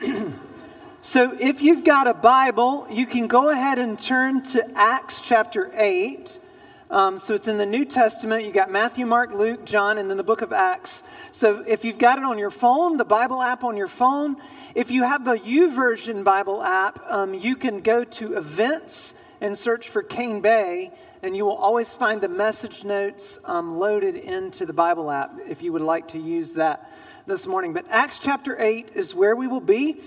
so 1.02 1.36
if 1.38 1.60
you've 1.60 1.84
got 1.84 2.06
a 2.06 2.14
Bible, 2.14 2.86
you 2.90 3.06
can 3.06 3.26
go 3.26 3.48
ahead 3.50 3.78
and 3.78 3.98
turn 3.98 4.42
to 4.44 4.78
Acts 4.78 5.20
chapter 5.20 5.70
8. 5.74 6.38
Um, 6.90 7.18
so 7.18 7.34
it's 7.34 7.48
in 7.48 7.58
the 7.58 7.66
New 7.66 7.84
Testament. 7.84 8.44
You 8.44 8.52
got 8.52 8.70
Matthew, 8.70 9.04
Mark, 9.06 9.32
Luke, 9.32 9.64
John, 9.64 9.98
and 9.98 10.08
then 10.08 10.16
the 10.16 10.22
book 10.22 10.40
of 10.40 10.52
Acts. 10.52 11.02
So 11.32 11.64
if 11.66 11.84
you've 11.84 11.98
got 11.98 12.18
it 12.18 12.24
on 12.24 12.38
your 12.38 12.50
phone, 12.50 12.96
the 12.96 13.04
Bible 13.04 13.42
app 13.42 13.64
on 13.64 13.76
your 13.76 13.88
phone, 13.88 14.36
if 14.74 14.90
you 14.90 15.02
have 15.02 15.24
the 15.24 15.34
YouVersion 15.34 16.24
Bible 16.24 16.62
app, 16.62 17.00
um, 17.08 17.34
you 17.34 17.56
can 17.56 17.80
go 17.80 18.04
to 18.04 18.34
events 18.34 19.14
and 19.40 19.58
search 19.58 19.88
for 19.88 20.02
Cane 20.02 20.40
Bay, 20.40 20.92
and 21.22 21.36
you 21.36 21.44
will 21.44 21.56
always 21.56 21.92
find 21.92 22.20
the 22.20 22.28
message 22.28 22.84
notes 22.84 23.38
um, 23.44 23.78
loaded 23.78 24.14
into 24.14 24.64
the 24.64 24.72
Bible 24.72 25.10
app 25.10 25.38
if 25.48 25.60
you 25.60 25.72
would 25.72 25.82
like 25.82 26.08
to 26.08 26.18
use 26.18 26.52
that 26.52 26.90
this 27.28 27.46
morning. 27.46 27.74
But 27.74 27.84
Acts 27.90 28.18
chapter 28.18 28.58
8 28.58 28.92
is 28.94 29.14
where 29.14 29.36
we 29.36 29.46
will 29.46 29.60
be. 29.60 30.00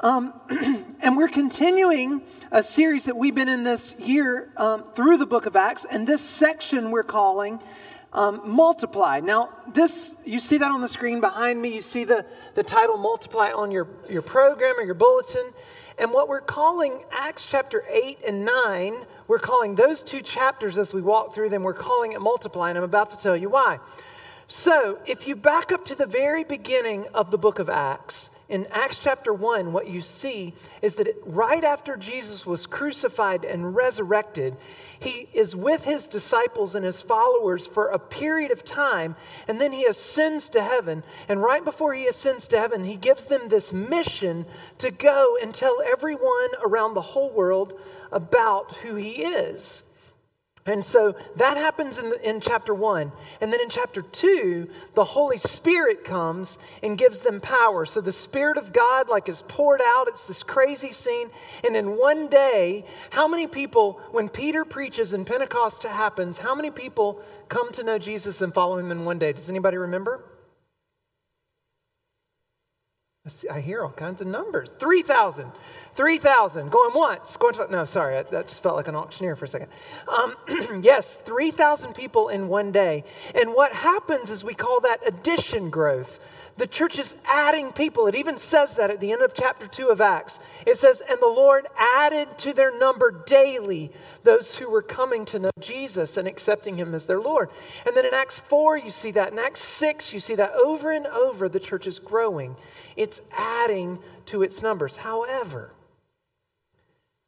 Um, 0.00 0.34
and 1.00 1.16
we're 1.16 1.28
continuing 1.28 2.20
a 2.52 2.62
series 2.62 3.06
that 3.06 3.16
we've 3.16 3.34
been 3.34 3.48
in 3.48 3.64
this 3.64 3.94
year 3.98 4.52
um, 4.58 4.84
through 4.94 5.16
the 5.16 5.24
book 5.24 5.46
of 5.46 5.56
Acts, 5.56 5.86
and 5.90 6.06
this 6.06 6.20
section 6.20 6.90
we're 6.90 7.02
calling 7.02 7.58
um, 8.12 8.42
Multiply. 8.44 9.20
Now, 9.20 9.48
this, 9.72 10.14
you 10.26 10.38
see 10.38 10.58
that 10.58 10.70
on 10.70 10.82
the 10.82 10.88
screen 10.88 11.20
behind 11.20 11.60
me. 11.60 11.74
You 11.74 11.80
see 11.80 12.04
the, 12.04 12.26
the 12.54 12.62
title 12.62 12.98
Multiply 12.98 13.50
on 13.50 13.70
your, 13.70 13.88
your 14.08 14.22
program 14.22 14.78
or 14.78 14.82
your 14.82 14.94
bulletin. 14.94 15.50
And 15.96 16.12
what 16.12 16.28
we're 16.28 16.42
calling 16.42 17.02
Acts 17.10 17.46
chapter 17.48 17.82
8 17.90 18.18
and 18.26 18.44
9, 18.44 18.94
we're 19.26 19.38
calling 19.38 19.74
those 19.74 20.02
two 20.02 20.20
chapters 20.20 20.76
as 20.76 20.92
we 20.92 21.00
walk 21.00 21.34
through 21.34 21.48
them, 21.48 21.62
we're 21.62 21.72
calling 21.72 22.12
it 22.12 22.20
Multiply, 22.20 22.68
and 22.68 22.76
I'm 22.76 22.84
about 22.84 23.10
to 23.10 23.18
tell 23.18 23.36
you 23.36 23.48
why. 23.48 23.78
So, 24.50 24.98
if 25.04 25.28
you 25.28 25.36
back 25.36 25.72
up 25.72 25.84
to 25.84 25.94
the 25.94 26.06
very 26.06 26.42
beginning 26.42 27.06
of 27.12 27.30
the 27.30 27.36
book 27.36 27.58
of 27.58 27.68
Acts, 27.68 28.30
in 28.48 28.66
Acts 28.70 28.98
chapter 28.98 29.30
1, 29.30 29.74
what 29.74 29.88
you 29.88 30.00
see 30.00 30.54
is 30.80 30.94
that 30.94 31.14
right 31.26 31.62
after 31.62 31.98
Jesus 31.98 32.46
was 32.46 32.66
crucified 32.66 33.44
and 33.44 33.76
resurrected, 33.76 34.56
he 34.98 35.28
is 35.34 35.54
with 35.54 35.84
his 35.84 36.08
disciples 36.08 36.74
and 36.74 36.82
his 36.82 37.02
followers 37.02 37.66
for 37.66 37.88
a 37.88 37.98
period 37.98 38.50
of 38.50 38.64
time, 38.64 39.16
and 39.46 39.60
then 39.60 39.72
he 39.72 39.84
ascends 39.84 40.48
to 40.48 40.62
heaven. 40.62 41.02
And 41.28 41.42
right 41.42 41.62
before 41.62 41.92
he 41.92 42.06
ascends 42.06 42.48
to 42.48 42.58
heaven, 42.58 42.84
he 42.84 42.96
gives 42.96 43.26
them 43.26 43.50
this 43.50 43.74
mission 43.74 44.46
to 44.78 44.90
go 44.90 45.36
and 45.42 45.52
tell 45.52 45.82
everyone 45.82 46.48
around 46.62 46.94
the 46.94 47.02
whole 47.02 47.30
world 47.32 47.78
about 48.10 48.76
who 48.76 48.94
he 48.94 49.24
is. 49.24 49.82
And 50.68 50.84
so 50.84 51.16
that 51.36 51.56
happens 51.56 51.96
in, 51.96 52.10
the, 52.10 52.28
in 52.28 52.40
chapter 52.40 52.74
one. 52.74 53.10
And 53.40 53.50
then 53.50 53.60
in 53.60 53.70
chapter 53.70 54.02
two, 54.02 54.68
the 54.94 55.04
Holy 55.04 55.38
Spirit 55.38 56.04
comes 56.04 56.58
and 56.82 56.98
gives 56.98 57.20
them 57.20 57.40
power. 57.40 57.86
So 57.86 58.02
the 58.02 58.12
Spirit 58.12 58.58
of 58.58 58.72
God, 58.72 59.08
like, 59.08 59.30
is 59.30 59.42
poured 59.48 59.80
out. 59.82 60.08
It's 60.08 60.26
this 60.26 60.42
crazy 60.42 60.92
scene. 60.92 61.30
And 61.64 61.74
in 61.74 61.96
one 61.96 62.28
day, 62.28 62.84
how 63.10 63.26
many 63.26 63.46
people, 63.46 64.00
when 64.12 64.28
Peter 64.28 64.64
preaches 64.66 65.14
and 65.14 65.26
Pentecost 65.26 65.84
happens, 65.84 66.36
how 66.36 66.54
many 66.54 66.70
people 66.70 67.22
come 67.48 67.72
to 67.72 67.82
know 67.82 67.98
Jesus 67.98 68.42
and 68.42 68.52
follow 68.52 68.76
him 68.78 68.90
in 68.90 69.06
one 69.06 69.18
day? 69.18 69.32
Does 69.32 69.48
anybody 69.48 69.78
remember? 69.78 70.22
I 73.50 73.60
hear 73.60 73.82
all 73.82 73.90
kinds 73.90 74.20
of 74.20 74.26
numbers. 74.26 74.74
3,000. 74.78 75.50
3,000. 75.94 76.70
Going 76.70 76.94
once. 76.94 77.36
Going 77.36 77.54
to, 77.54 77.66
no, 77.70 77.84
sorry. 77.84 78.22
That 78.30 78.48
just 78.48 78.62
felt 78.62 78.76
like 78.76 78.88
an 78.88 78.94
auctioneer 78.94 79.36
for 79.36 79.44
a 79.44 79.48
second. 79.48 79.68
Um, 80.08 80.34
yes, 80.82 81.16
3,000 81.24 81.94
people 81.94 82.28
in 82.28 82.48
one 82.48 82.72
day. 82.72 83.04
And 83.34 83.54
what 83.54 83.72
happens 83.72 84.30
is 84.30 84.44
we 84.44 84.54
call 84.54 84.80
that 84.80 85.00
addition 85.06 85.70
growth. 85.70 86.20
The 86.58 86.66
church 86.66 86.98
is 86.98 87.14
adding 87.24 87.70
people. 87.70 88.08
It 88.08 88.16
even 88.16 88.36
says 88.36 88.74
that 88.76 88.90
at 88.90 88.98
the 88.98 89.12
end 89.12 89.22
of 89.22 89.32
chapter 89.32 89.68
2 89.68 89.90
of 89.90 90.00
Acts. 90.00 90.40
It 90.66 90.76
says, 90.76 91.00
And 91.08 91.20
the 91.20 91.28
Lord 91.28 91.68
added 91.78 92.36
to 92.38 92.52
their 92.52 92.76
number 92.76 93.12
daily 93.12 93.92
those 94.24 94.56
who 94.56 94.68
were 94.68 94.82
coming 94.82 95.24
to 95.26 95.38
know 95.38 95.50
Jesus 95.60 96.16
and 96.16 96.26
accepting 96.26 96.76
him 96.76 96.96
as 96.96 97.06
their 97.06 97.20
Lord. 97.20 97.50
And 97.86 97.96
then 97.96 98.04
in 98.04 98.12
Acts 98.12 98.40
4, 98.40 98.76
you 98.76 98.90
see 98.90 99.12
that. 99.12 99.32
In 99.32 99.38
Acts 99.38 99.62
6, 99.62 100.12
you 100.12 100.18
see 100.18 100.34
that 100.34 100.52
over 100.52 100.90
and 100.90 101.06
over, 101.06 101.48
the 101.48 101.60
church 101.60 101.86
is 101.86 102.00
growing. 102.00 102.56
It's 102.96 103.20
adding 103.36 104.00
to 104.26 104.42
its 104.42 104.60
numbers. 104.60 104.96
However, 104.96 105.72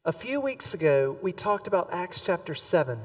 a 0.03 0.11
few 0.11 0.41
weeks 0.41 0.73
ago, 0.73 1.17
we 1.21 1.31
talked 1.31 1.67
about 1.67 1.93
Acts 1.93 2.19
chapter 2.19 2.53
7. 2.53 2.99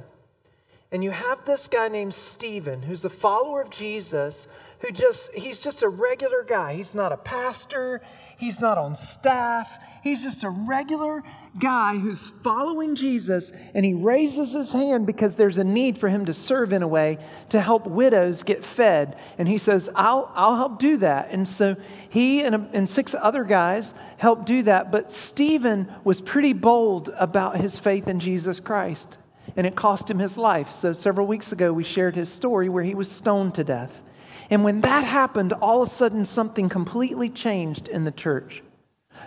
And 0.91 1.05
you 1.05 1.11
have 1.11 1.45
this 1.45 1.69
guy 1.69 1.89
named 1.89 2.15
Stephen, 2.15 2.83
who's 2.83 3.05
a 3.05 3.11
follower 3.11 3.61
of 3.61 3.71
Jesus 3.71 4.49
who 4.81 4.91
just, 4.91 5.34
he's 5.34 5.60
just 5.60 5.82
a 5.82 5.88
regular 5.88 6.42
guy. 6.42 6.75
He's 6.75 6.94
not 6.94 7.12
a 7.12 7.16
pastor, 7.16 8.00
he's 8.37 8.60
not 8.60 8.78
on 8.78 8.97
staff. 8.97 9.78
He's 10.03 10.22
just 10.22 10.44
a 10.44 10.50
regular 10.50 11.25
guy 11.59 11.98
who's 11.98 12.28
following 12.44 12.94
Jesus, 12.94 13.50
and 13.75 13.84
he 13.84 13.92
raises 13.92 14.53
his 14.53 14.70
hand 14.70 15.04
because 15.04 15.34
there's 15.34 15.59
a 15.59 15.64
need 15.64 15.98
for 15.98 16.09
him 16.09 16.26
to 16.26 16.32
serve 16.32 16.72
in 16.72 16.84
a 16.84 16.88
way 16.88 17.19
to 17.48 17.60
help 17.60 17.88
widows 17.88 18.44
get 18.44 18.64
fed. 18.64 19.16
And 19.37 19.48
he 19.48 19.59
says, 19.59 19.91
I'll, 19.97 20.31
I'll 20.37 20.54
help 20.54 20.78
do 20.78 20.97
that. 20.98 21.31
And 21.32 21.47
so 21.47 21.75
he 22.08 22.43
and, 22.43 22.69
and 22.72 22.88
six 22.88 23.16
other 23.20 23.43
guys 23.43 23.94
help 24.16 24.47
do 24.47 24.62
that. 24.62 24.93
But 24.93 25.10
Stephen 25.10 25.93
was 26.04 26.20
pretty 26.20 26.53
bold 26.53 27.10
about 27.19 27.60
his 27.60 27.76
faith 27.76 28.06
in 28.06 28.20
Jesus 28.20 28.60
Christ 28.60 29.19
and 29.56 29.66
it 29.66 29.75
cost 29.75 30.10
him 30.10 30.19
his 30.19 30.37
life. 30.37 30.70
So, 30.70 30.93
several 30.93 31.26
weeks 31.26 31.50
ago, 31.50 31.72
we 31.72 31.82
shared 31.82 32.14
his 32.14 32.28
story 32.28 32.69
where 32.69 32.84
he 32.84 32.94
was 32.94 33.10
stoned 33.10 33.54
to 33.54 33.64
death. 33.64 34.03
And 34.51 34.62
when 34.65 34.81
that 34.83 35.05
happened, 35.05 35.53
all 35.53 35.83
of 35.83 35.89
a 35.89 35.91
sudden 35.91 36.25
something 36.25 36.69
completely 36.69 37.29
changed 37.29 37.89
in 37.89 38.05
the 38.05 38.12
church. 38.12 38.62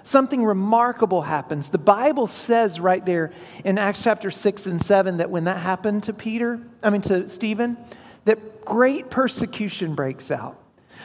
Something 0.04 0.46
remarkable 0.46 1.24
happens. 1.24 1.70
The 1.70 1.78
Bible 1.78 2.28
says 2.28 2.80
right 2.80 3.06
there 3.06 3.32
in 3.66 3.78
Acts 3.78 4.02
chapter 4.04 4.32
6 4.32 4.66
and 4.68 4.82
7 4.82 5.18
that 5.18 5.30
when 5.30 5.46
that 5.46 5.58
happened 5.58 6.04
to 6.04 6.14
Peter, 6.14 6.60
I 6.84 6.90
mean 6.90 7.02
to 7.02 7.28
Stephen, 7.28 7.78
that 8.26 8.64
great 8.64 9.10
persecution 9.10 9.96
breaks 9.96 10.32
out. 10.32 10.58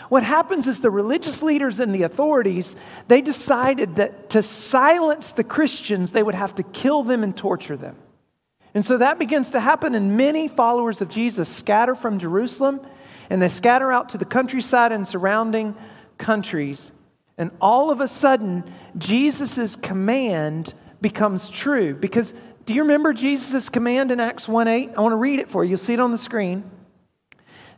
What 0.08 0.22
happens 0.22 0.66
is 0.66 0.80
the 0.80 0.90
religious 0.90 1.42
leaders 1.42 1.80
and 1.80 1.94
the 1.94 2.02
authorities, 2.02 2.76
they 3.08 3.20
decided 3.20 3.96
that 3.96 4.30
to 4.30 4.42
silence 4.42 5.32
the 5.32 5.44
Christians, 5.44 6.10
they 6.10 6.22
would 6.22 6.34
have 6.34 6.54
to 6.56 6.62
kill 6.62 7.02
them 7.04 7.22
and 7.22 7.36
torture 7.36 7.76
them. 7.76 7.96
And 8.74 8.84
so 8.84 8.98
that 8.98 9.18
begins 9.18 9.52
to 9.52 9.60
happen, 9.60 9.94
and 9.94 10.16
many 10.16 10.48
followers 10.48 11.00
of 11.00 11.08
Jesus 11.08 11.48
scatter 11.48 11.94
from 11.94 12.18
Jerusalem 12.18 12.80
and 13.30 13.40
they 13.40 13.48
scatter 13.48 13.90
out 13.90 14.10
to 14.10 14.18
the 14.18 14.24
countryside 14.24 14.92
and 14.92 15.06
surrounding 15.06 15.74
countries. 16.18 16.92
And 17.36 17.50
all 17.60 17.90
of 17.90 18.00
a 18.00 18.08
sudden, 18.08 18.64
Jesus' 18.96 19.76
command 19.76 20.74
becomes 21.00 21.48
true. 21.48 21.94
Because 21.94 22.32
do 22.66 22.74
you 22.74 22.82
remember 22.82 23.12
Jesus' 23.12 23.68
command 23.68 24.10
in 24.10 24.20
Acts 24.20 24.48
1 24.48 24.68
8? 24.68 24.90
I 24.96 25.00
want 25.00 25.12
to 25.12 25.16
read 25.16 25.40
it 25.40 25.50
for 25.50 25.64
you. 25.64 25.70
You'll 25.70 25.78
see 25.78 25.94
it 25.94 26.00
on 26.00 26.12
the 26.12 26.18
screen. 26.18 26.70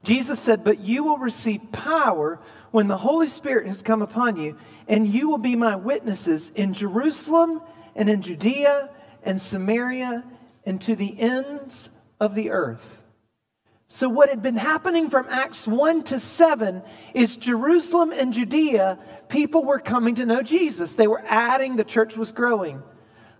Jesus 0.04 0.38
said, 0.38 0.62
But 0.62 0.80
you 0.80 1.02
will 1.02 1.18
receive 1.18 1.60
power 1.72 2.38
when 2.70 2.86
the 2.86 2.98
Holy 2.98 3.26
Spirit 3.26 3.66
has 3.66 3.82
come 3.82 4.02
upon 4.02 4.36
you, 4.36 4.56
and 4.86 5.08
you 5.08 5.28
will 5.28 5.38
be 5.38 5.56
my 5.56 5.74
witnesses 5.74 6.50
in 6.50 6.72
Jerusalem 6.72 7.60
and 7.96 8.08
in 8.08 8.22
Judea 8.22 8.90
and 9.24 9.40
Samaria 9.40 10.24
and 10.64 10.80
to 10.82 10.94
the 10.94 11.18
ends 11.18 11.90
of 12.20 12.34
the 12.34 12.50
earth. 12.50 12.95
So, 13.88 14.08
what 14.08 14.28
had 14.28 14.42
been 14.42 14.56
happening 14.56 15.10
from 15.10 15.26
Acts 15.28 15.66
1 15.66 16.02
to 16.04 16.18
7 16.18 16.82
is 17.14 17.36
Jerusalem 17.36 18.12
and 18.12 18.32
Judea, 18.32 18.98
people 19.28 19.64
were 19.64 19.78
coming 19.78 20.16
to 20.16 20.26
know 20.26 20.42
Jesus. 20.42 20.94
They 20.94 21.06
were 21.06 21.22
adding, 21.24 21.76
the 21.76 21.84
church 21.84 22.16
was 22.16 22.32
growing. 22.32 22.82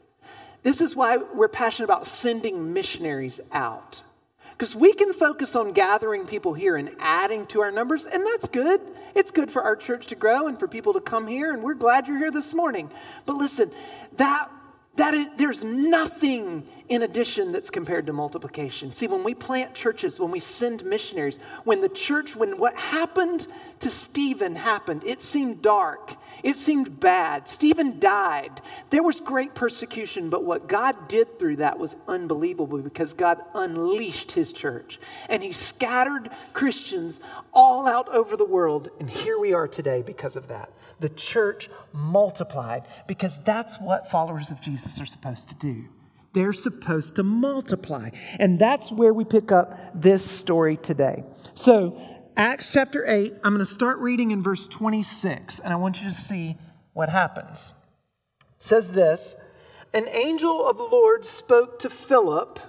This 0.61 0.81
is 0.81 0.95
why 0.95 1.17
we're 1.17 1.47
passionate 1.47 1.85
about 1.85 2.05
sending 2.05 2.73
missionaries 2.73 3.39
out. 3.51 4.01
Because 4.59 4.75
we 4.75 4.91
can 4.91 5.13
focus 5.13 5.55
on 5.55 5.71
gathering 5.71 6.25
people 6.25 6.53
here 6.53 6.75
and 6.75 6.93
adding 6.99 7.45
to 7.45 7.61
our 7.61 7.71
numbers, 7.71 8.05
and 8.05 8.25
that's 8.25 8.45
good. 8.49 8.81
It's 9.15 9.31
good 9.31 9.49
for 9.49 9.63
our 9.63 9.77
church 9.77 10.07
to 10.07 10.15
grow 10.15 10.47
and 10.47 10.59
for 10.59 10.67
people 10.67 10.91
to 10.93 10.99
come 10.99 11.27
here, 11.27 11.53
and 11.53 11.63
we're 11.63 11.75
glad 11.75 12.09
you're 12.09 12.17
here 12.17 12.29
this 12.29 12.53
morning. 12.53 12.91
But 13.25 13.37
listen, 13.37 13.71
that 14.17 14.51
that 14.99 15.13
is, 15.13 15.27
there's 15.37 15.63
nothing 15.63 16.67
in 16.89 17.03
addition 17.03 17.51
that's 17.51 17.69
compared 17.69 18.07
to 18.07 18.13
multiplication. 18.13 18.91
See, 18.91 19.07
when 19.07 19.23
we 19.23 19.33
plant 19.33 19.73
churches, 19.73 20.19
when 20.19 20.31
we 20.31 20.39
send 20.39 20.83
missionaries, 20.83 21.37
when 21.63 21.81
the 21.81 21.89
church, 21.89 22.35
when 22.35 22.57
what 22.57 22.75
happened 22.75 23.47
to 23.79 23.89
Stephen 23.89 24.55
happened, 24.55 25.03
it 25.05 25.21
seemed 25.21 25.61
dark, 25.61 26.15
it 26.43 26.55
seemed 26.55 26.99
bad. 26.99 27.47
Stephen 27.47 27.99
died. 27.99 28.61
There 28.89 29.03
was 29.03 29.21
great 29.21 29.53
persecution, 29.53 30.29
but 30.29 30.43
what 30.43 30.67
God 30.67 31.07
did 31.07 31.39
through 31.39 31.57
that 31.57 31.79
was 31.79 31.95
unbelievable 32.07 32.79
because 32.79 33.13
God 33.13 33.39
unleashed 33.53 34.33
his 34.33 34.51
church 34.51 34.99
and 35.29 35.41
he 35.41 35.53
scattered 35.53 36.29
Christians 36.53 37.19
all 37.53 37.87
out 37.87 38.09
over 38.09 38.35
the 38.35 38.45
world. 38.45 38.89
And 38.99 39.09
here 39.09 39.39
we 39.39 39.53
are 39.53 39.67
today 39.67 40.01
because 40.01 40.35
of 40.35 40.47
that 40.47 40.71
the 40.99 41.09
church 41.09 41.69
multiplied 41.93 42.83
because 43.07 43.39
that's 43.43 43.75
what 43.75 44.11
followers 44.11 44.51
of 44.51 44.61
Jesus 44.61 44.99
are 44.99 45.05
supposed 45.05 45.49
to 45.49 45.55
do. 45.55 45.85
They're 46.33 46.53
supposed 46.53 47.15
to 47.15 47.23
multiply. 47.23 48.11
And 48.37 48.59
that's 48.59 48.91
where 48.91 49.13
we 49.13 49.25
pick 49.25 49.51
up 49.51 49.79
this 49.95 50.23
story 50.23 50.77
today. 50.77 51.23
So, 51.55 51.99
Acts 52.37 52.69
chapter 52.71 53.05
8, 53.05 53.33
I'm 53.43 53.53
going 53.53 53.65
to 53.65 53.71
start 53.71 53.97
reading 53.97 54.31
in 54.31 54.41
verse 54.41 54.67
26, 54.67 55.59
and 55.59 55.73
I 55.73 55.75
want 55.75 55.99
you 55.99 56.07
to 56.07 56.13
see 56.13 56.55
what 56.93 57.09
happens. 57.09 57.73
It 58.41 58.63
says 58.63 58.91
this 58.91 59.35
An 59.93 60.07
angel 60.07 60.65
of 60.65 60.77
the 60.77 60.83
Lord 60.83 61.25
spoke 61.25 61.79
to 61.79 61.89
Philip. 61.89 62.59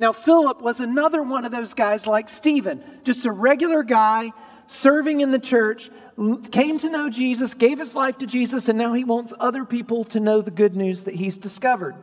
Now, 0.00 0.12
Philip 0.12 0.60
was 0.60 0.80
another 0.80 1.22
one 1.22 1.44
of 1.44 1.52
those 1.52 1.74
guys 1.74 2.08
like 2.08 2.28
Stephen, 2.28 2.82
just 3.04 3.24
a 3.24 3.30
regular 3.30 3.84
guy 3.84 4.32
serving 4.66 5.20
in 5.20 5.30
the 5.30 5.38
church, 5.38 5.90
came 6.50 6.78
to 6.78 6.90
know 6.90 7.10
Jesus, 7.10 7.54
gave 7.54 7.78
his 7.78 7.94
life 7.94 8.18
to 8.18 8.26
Jesus, 8.26 8.68
and 8.68 8.78
now 8.78 8.92
he 8.92 9.04
wants 9.04 9.32
other 9.38 9.64
people 9.64 10.04
to 10.04 10.20
know 10.20 10.40
the 10.40 10.50
good 10.50 10.76
news 10.76 11.04
that 11.04 11.14
he's 11.14 11.38
discovered. 11.38 11.96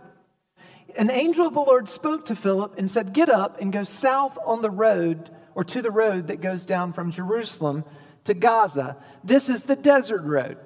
An 0.97 1.11
angel 1.11 1.47
of 1.47 1.53
the 1.53 1.61
Lord 1.61 1.87
spoke 1.87 2.25
to 2.25 2.35
Philip 2.35 2.75
and 2.77 2.89
said, 2.89 3.13
Get 3.13 3.29
up 3.29 3.61
and 3.61 3.71
go 3.71 3.83
south 3.83 4.37
on 4.45 4.61
the 4.61 4.71
road 4.71 5.29
or 5.53 5.63
to 5.65 5.81
the 5.81 5.91
road 5.91 6.27
that 6.27 6.41
goes 6.41 6.65
down 6.65 6.93
from 6.93 7.11
Jerusalem 7.11 7.83
to 8.25 8.33
Gaza. 8.33 8.97
This 9.23 9.49
is 9.49 9.63
the 9.63 9.75
desert 9.75 10.23
road. 10.23 10.57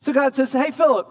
So 0.00 0.12
God 0.12 0.34
says, 0.34 0.52
Hey, 0.52 0.70
Philip, 0.70 1.08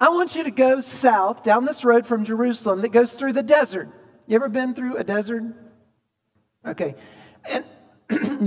I 0.00 0.10
want 0.10 0.34
you 0.34 0.44
to 0.44 0.50
go 0.50 0.80
south 0.80 1.42
down 1.42 1.64
this 1.64 1.84
road 1.84 2.06
from 2.06 2.24
Jerusalem 2.24 2.82
that 2.82 2.90
goes 2.90 3.12
through 3.12 3.32
the 3.32 3.42
desert. 3.42 3.88
You 4.26 4.36
ever 4.36 4.48
been 4.48 4.74
through 4.74 4.96
a 4.96 5.04
desert? 5.04 5.44
Okay. 6.66 6.94
And 7.48 7.64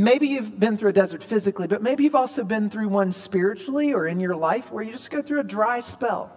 maybe 0.04 0.28
you've 0.28 0.60
been 0.60 0.78
through 0.78 0.90
a 0.90 0.94
desert 0.94 1.24
physically, 1.24 1.68
but 1.68 1.82
maybe 1.82 2.04
you've 2.04 2.16
also 2.16 2.44
been 2.44 2.70
through 2.70 2.90
one 2.90 3.12
spiritually 3.12 3.94
or 3.94 4.08
in 4.08 4.20
your 4.20 4.36
life 4.36 4.72
where 4.72 4.84
you 4.84 4.92
just 4.92 5.10
go 5.10 5.22
through 5.22 5.40
a 5.40 5.44
dry 5.44 5.80
spell. 5.80 6.32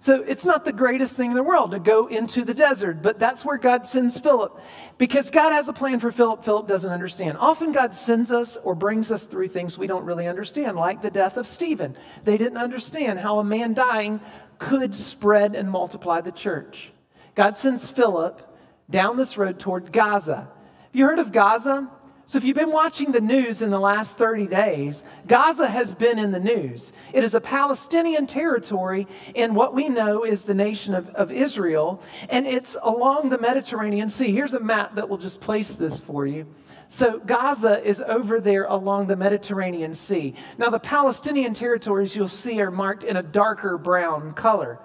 So 0.00 0.20
it's 0.22 0.44
not 0.44 0.64
the 0.64 0.72
greatest 0.72 1.16
thing 1.16 1.30
in 1.30 1.36
the 1.36 1.44
world 1.44 1.70
to 1.70 1.78
go 1.78 2.08
into 2.08 2.44
the 2.44 2.54
desert, 2.54 3.02
but 3.02 3.20
that's 3.20 3.44
where 3.44 3.56
God 3.56 3.86
sends 3.86 4.18
Philip. 4.18 4.60
Because 4.98 5.30
God 5.30 5.52
has 5.52 5.68
a 5.68 5.72
plan 5.72 6.00
for 6.00 6.10
Philip, 6.10 6.44
Philip 6.44 6.66
doesn't 6.66 6.90
understand. 6.90 7.38
Often 7.38 7.70
God 7.70 7.94
sends 7.94 8.32
us 8.32 8.56
or 8.56 8.74
brings 8.74 9.12
us 9.12 9.26
through 9.26 9.50
things 9.50 9.78
we 9.78 9.86
don't 9.86 10.04
really 10.04 10.26
understand, 10.26 10.76
like 10.76 11.02
the 11.02 11.10
death 11.10 11.36
of 11.36 11.46
Stephen. 11.46 11.96
They 12.24 12.36
didn't 12.36 12.58
understand 12.58 13.20
how 13.20 13.38
a 13.38 13.44
man 13.44 13.74
dying 13.74 14.20
could 14.58 14.92
spread 14.96 15.54
and 15.54 15.70
multiply 15.70 16.20
the 16.20 16.32
church. 16.32 16.90
God 17.36 17.56
sends 17.56 17.88
Philip 17.88 18.42
down 18.90 19.16
this 19.16 19.38
road 19.38 19.60
toward 19.60 19.92
Gaza. 19.92 20.36
Have 20.36 20.48
you 20.94 21.06
heard 21.06 21.20
of 21.20 21.30
Gaza? 21.30 21.88
So, 22.32 22.38
if 22.38 22.46
you've 22.46 22.56
been 22.56 22.72
watching 22.72 23.12
the 23.12 23.20
news 23.20 23.60
in 23.60 23.68
the 23.68 23.78
last 23.78 24.16
30 24.16 24.46
days, 24.46 25.04
Gaza 25.28 25.68
has 25.68 25.94
been 25.94 26.18
in 26.18 26.32
the 26.32 26.40
news. 26.40 26.94
It 27.12 27.24
is 27.24 27.34
a 27.34 27.42
Palestinian 27.42 28.26
territory 28.26 29.06
in 29.34 29.52
what 29.52 29.74
we 29.74 29.90
know 29.90 30.24
is 30.24 30.44
the 30.44 30.54
nation 30.54 30.94
of, 30.94 31.10
of 31.10 31.30
Israel, 31.30 32.02
and 32.30 32.46
it's 32.46 32.74
along 32.82 33.28
the 33.28 33.36
Mediterranean 33.36 34.08
Sea. 34.08 34.32
Here's 34.32 34.54
a 34.54 34.60
map 34.60 34.94
that 34.94 35.10
will 35.10 35.18
just 35.18 35.42
place 35.42 35.74
this 35.74 35.98
for 35.98 36.26
you. 36.26 36.46
So, 36.88 37.18
Gaza 37.18 37.84
is 37.84 38.00
over 38.00 38.40
there 38.40 38.64
along 38.64 39.08
the 39.08 39.16
Mediterranean 39.16 39.92
Sea. 39.92 40.32
Now, 40.56 40.70
the 40.70 40.80
Palestinian 40.80 41.52
territories 41.52 42.16
you'll 42.16 42.28
see 42.28 42.62
are 42.62 42.70
marked 42.70 43.04
in 43.04 43.18
a 43.18 43.22
darker 43.22 43.76
brown 43.76 44.32
color. 44.32 44.78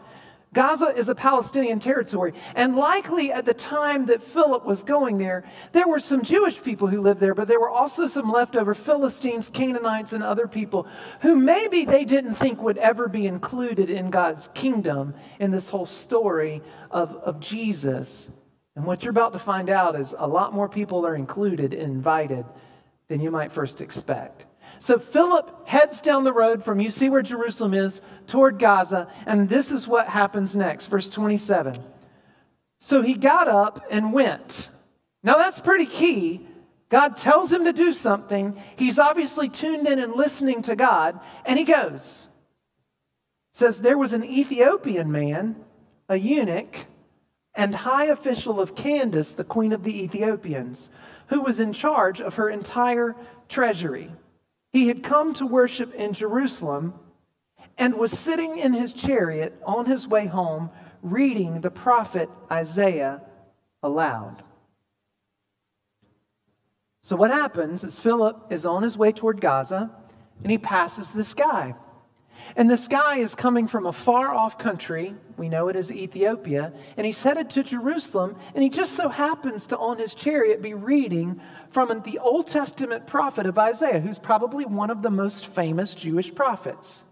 Gaza 0.54 0.88
is 0.88 1.10
a 1.10 1.16
Palestinian 1.16 1.80
territory. 1.80 2.34
And 2.56 2.76
likely 2.76 3.32
at 3.32 3.46
the 3.46 3.54
time 3.54 4.06
that 4.08 4.24
Philip 4.24 4.66
was 4.66 4.84
going 4.84 5.18
there, 5.18 5.44
there 5.74 5.88
were 5.88 6.00
some 6.00 6.24
Jewish 6.24 6.64
people 6.64 6.88
who 6.88 7.02
lived 7.02 7.20
there, 7.20 7.36
but 7.36 7.48
there 7.48 7.60
were 7.60 7.70
also 7.70 8.08
some 8.08 8.32
leftover 8.32 8.74
Philistines, 8.74 9.50
Canaanites, 9.50 10.14
and 10.14 10.24
other 10.24 10.48
people 10.48 10.88
who 11.22 11.36
maybe 11.36 11.86
they 11.86 12.06
didn't 12.06 12.36
think 12.36 12.62
would 12.62 12.78
ever 12.78 13.08
be 13.08 13.28
included 13.28 13.90
in 13.90 14.10
God's 14.10 14.50
kingdom 14.54 15.14
in 15.40 15.52
this 15.52 15.70
whole 15.70 15.86
story 15.86 16.62
of, 16.90 17.16
of 17.18 17.40
Jesus. 17.40 18.30
And 18.76 18.86
what 18.86 19.04
you're 19.04 19.12
about 19.12 19.34
to 19.34 19.40
find 19.40 19.70
out 19.70 20.00
is 20.00 20.16
a 20.18 20.28
lot 20.28 20.54
more 20.54 20.70
people 20.70 21.06
are 21.06 21.16
included 21.16 21.74
and 21.74 21.98
invited 21.98 22.46
than 23.10 23.22
you 23.22 23.32
might 23.32 23.52
first 23.52 23.82
expect. 23.82 24.47
So 24.80 25.00
Philip 25.00 25.68
heads 25.68 26.02
down 26.02 26.24
the 26.24 26.34
road 26.34 26.64
from, 26.64 26.80
you 26.80 26.90
see 26.90 27.10
where 27.10 27.22
Jerusalem 27.22 27.74
is, 27.74 28.02
toward 28.28 28.60
Gaza, 28.60 29.08
and 29.26 29.50
this 29.50 29.72
is 29.72 29.88
what 29.88 30.08
happens 30.08 30.56
next. 30.56 30.88
Verse 30.88 31.10
27. 31.10 31.76
So 32.80 33.02
he 33.02 33.16
got 33.16 33.48
up 33.48 33.86
and 33.90 34.14
went. 34.14 34.70
Now 35.24 35.38
that's 35.38 35.60
pretty 35.60 35.86
key. 35.86 36.46
God 36.90 37.18
tells 37.18 37.52
him 37.52 37.66
to 37.66 37.74
do 37.74 37.92
something. 37.92 38.62
He's 38.78 39.00
obviously 39.00 39.50
tuned 39.50 39.88
in 39.88 40.00
and 40.00 40.14
listening 40.14 40.62
to 40.64 40.76
God, 40.76 41.20
and 41.46 41.60
he 41.60 41.66
goes. 41.66 42.28
It 43.52 43.58
says 43.58 43.82
there 43.82 43.98
was 43.98 44.14
an 44.14 44.24
Ethiopian 44.24 45.12
man, 45.12 45.58
a 46.08 46.18
eunuch, 46.18 46.86
and 47.56 47.74
high 47.76 48.06
official 48.06 48.62
of 48.62 48.76
Candace, 48.76 49.34
the 49.34 49.44
queen 49.44 49.74
of 49.74 49.84
the 49.84 50.04
Ethiopians, 50.04 50.90
who 51.28 51.42
was 51.42 51.60
in 51.60 51.74
charge 51.74 52.22
of 52.22 52.36
her 52.36 52.50
entire 52.50 53.16
treasury. 53.50 54.12
He 54.74 54.88
had 54.88 55.04
come 55.04 55.34
to 55.36 55.46
worship 55.46 55.94
in 55.94 56.14
Jerusalem 56.14 56.94
and 57.78 57.96
was 57.96 58.12
sitting 58.12 58.58
in 58.58 58.74
his 58.74 58.94
chariot 58.94 59.60
on 59.66 59.86
his 59.86 60.08
way 60.08 60.26
home, 60.26 60.72
reading 61.02 61.62
the 61.62 61.72
prophet 61.72 62.30
Isaiah 62.52 63.22
aloud. 63.84 64.44
So, 67.04 67.16
what 67.16 67.32
happens 67.32 67.84
is 67.84 68.00
Philip 68.00 68.48
is 68.50 68.66
on 68.66 68.84
his 68.84 68.98
way 68.98 69.12
toward 69.12 69.40
Gaza 69.40 69.92
and 70.44 70.52
he 70.52 70.58
passes 70.58 71.14
this 71.14 71.34
guy. 71.34 71.76
And 72.56 72.70
this 72.70 72.88
guy 72.88 73.18
is 73.18 73.36
coming 73.36 73.68
from 73.68 73.86
a 73.86 73.94
far 73.94 74.34
off 74.34 74.58
country. 74.58 75.16
We 75.38 75.50
know 75.50 75.68
it 75.68 75.76
as 75.76 75.92
Ethiopia. 75.92 76.74
And 76.96 77.06
he's 77.06 77.22
headed 77.22 77.50
to 77.52 77.64
Jerusalem. 77.64 78.36
And 78.56 78.64
he 78.64 78.70
just 78.70 78.94
so 78.94 79.10
happens 79.10 79.68
to, 79.68 79.78
on 79.78 80.00
his 80.00 80.14
chariot, 80.14 80.62
be 80.62 80.74
reading 80.74 81.40
from 81.70 82.02
the 82.02 82.20
Old 82.20 82.48
Testament 82.48 83.06
prophet 83.06 83.46
of 83.46 83.58
Isaiah, 83.58 84.00
who's 84.00 84.20
probably 84.20 84.66
one 84.66 84.90
of 84.90 85.02
the 85.02 85.12
most 85.12 85.48
famous 85.48 85.94
Jewish 85.94 86.34
prophets. 86.34 87.06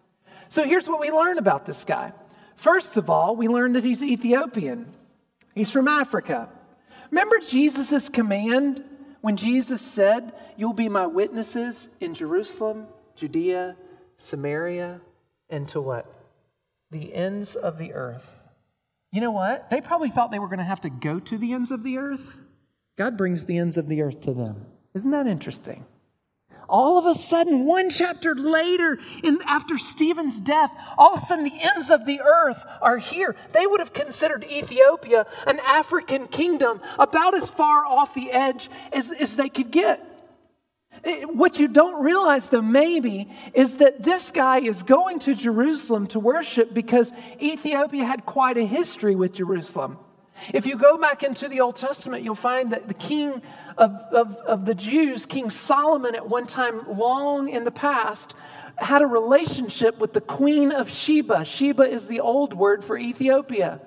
So 0.50 0.64
here's 0.64 0.88
what 0.88 1.00
we 1.00 1.12
learn 1.12 1.38
about 1.38 1.66
this 1.66 1.84
guy. 1.84 2.14
First 2.56 2.98
of 2.98 3.10
all, 3.10 3.36
we 3.36 3.48
learn 3.48 3.74
that 3.74 3.84
he's 3.84 4.02
Ethiopian, 4.02 4.94
he's 5.54 5.70
from 5.70 5.88
Africa. 5.88 6.50
Remember 7.12 7.40
Jesus' 7.40 8.10
command 8.10 8.84
when 9.22 9.38
Jesus 9.38 9.82
said, 9.82 10.34
You'll 10.58 10.74
be 10.74 10.90
my 10.90 11.06
witnesses 11.06 11.90
in 12.00 12.14
Jerusalem, 12.14 12.88
Judea, 13.16 13.76
Samaria, 14.18 15.02
and 15.56 15.68
to 15.70 15.82
what? 15.82 16.06
The 16.92 17.14
ends 17.14 17.56
of 17.56 17.78
the 17.78 17.94
earth. 17.94 18.28
You 19.12 19.22
know 19.22 19.32
what? 19.32 19.70
They 19.70 19.82
probably 19.82 20.10
thought 20.10 20.32
they 20.32 20.40
were 20.40 20.48
going 20.48 20.60
to 20.60 20.66
have 20.66 20.82
to 20.82 20.90
go 20.90 21.20
to 21.20 21.38
the 21.38 21.54
ends 21.54 21.72
of 21.72 21.84
the 21.84 21.98
earth. 21.98 22.38
God 22.98 23.18
brings 23.18 23.46
the 23.46 23.58
ends 23.58 23.78
of 23.78 23.88
the 23.88 24.02
earth 24.02 24.22
to 24.22 24.34
them. 24.34 24.66
Isn't 24.94 25.12
that 25.12 25.28
interesting? 25.28 25.86
all 26.68 26.98
of 26.98 27.06
a 27.06 27.16
sudden, 27.16 27.66
one 27.66 27.90
chapter 27.90 28.36
later, 28.36 29.00
in, 29.24 29.40
after 29.46 29.78
Stephen's 29.78 30.40
death, 30.40 30.72
all 30.98 31.14
of 31.16 31.22
a 31.22 31.26
sudden 31.26 31.46
the 31.46 31.62
ends 31.62 31.90
of 31.90 32.06
the 32.06 32.22
earth 32.22 32.64
are 32.82 32.98
here. 32.98 33.36
They 33.52 33.68
would 33.68 33.80
have 33.80 33.94
considered 33.94 34.44
Ethiopia 34.44 35.28
an 35.48 35.60
African 35.60 36.28
kingdom 36.28 36.82
about 36.98 37.36
as 37.36 37.50
far 37.50 37.86
off 37.86 38.14
the 38.14 38.32
edge 38.32 38.70
as, 38.92 39.12
as 39.12 39.36
they 39.36 39.50
could 39.50 39.72
get. 39.72 40.15
What 41.28 41.60
you 41.60 41.68
don't 41.68 42.04
realize, 42.04 42.50
though, 42.50 42.64
maybe, 42.64 43.30
is 43.54 43.78
that 43.78 44.02
this 44.02 44.32
guy 44.32 44.62
is 44.62 44.82
going 44.82 45.20
to 45.20 45.36
Jerusalem 45.36 46.08
to 46.08 46.20
worship 46.20 46.74
because 46.74 47.14
Ethiopia 47.40 48.04
had 48.04 48.26
quite 48.26 48.58
a 48.58 48.66
history 48.66 49.16
with 49.16 49.34
Jerusalem. 49.34 50.00
If 50.52 50.66
you 50.66 50.78
go 50.78 50.98
back 50.98 51.24
into 51.24 51.48
the 51.48 51.62
Old 51.62 51.76
Testament, 51.76 52.24
you'll 52.24 52.36
find 52.36 52.74
that 52.74 52.88
the 52.88 52.94
king 52.94 53.42
of, 53.78 53.92
of, 54.12 54.36
of, 54.48 54.66
the 54.66 54.76
Jews, 54.76 55.26
King 55.26 55.50
Solomon, 55.50 56.16
at 56.16 56.28
one 56.28 56.48
time 56.48 56.98
long 56.98 57.50
in 57.50 57.64
the 57.64 57.72
past, 57.72 58.36
had 58.78 59.02
a 59.02 59.08
relationship 59.08 60.00
with 60.00 60.14
the 60.14 60.22
queen 60.22 60.72
of 60.72 60.90
Sheba. 60.90 61.46
Sheba 61.46 61.84
is 61.84 62.08
the 62.08 62.20
old 62.20 62.54
word 62.54 62.84
for 62.84 62.98
Ethiopia. 62.98 63.80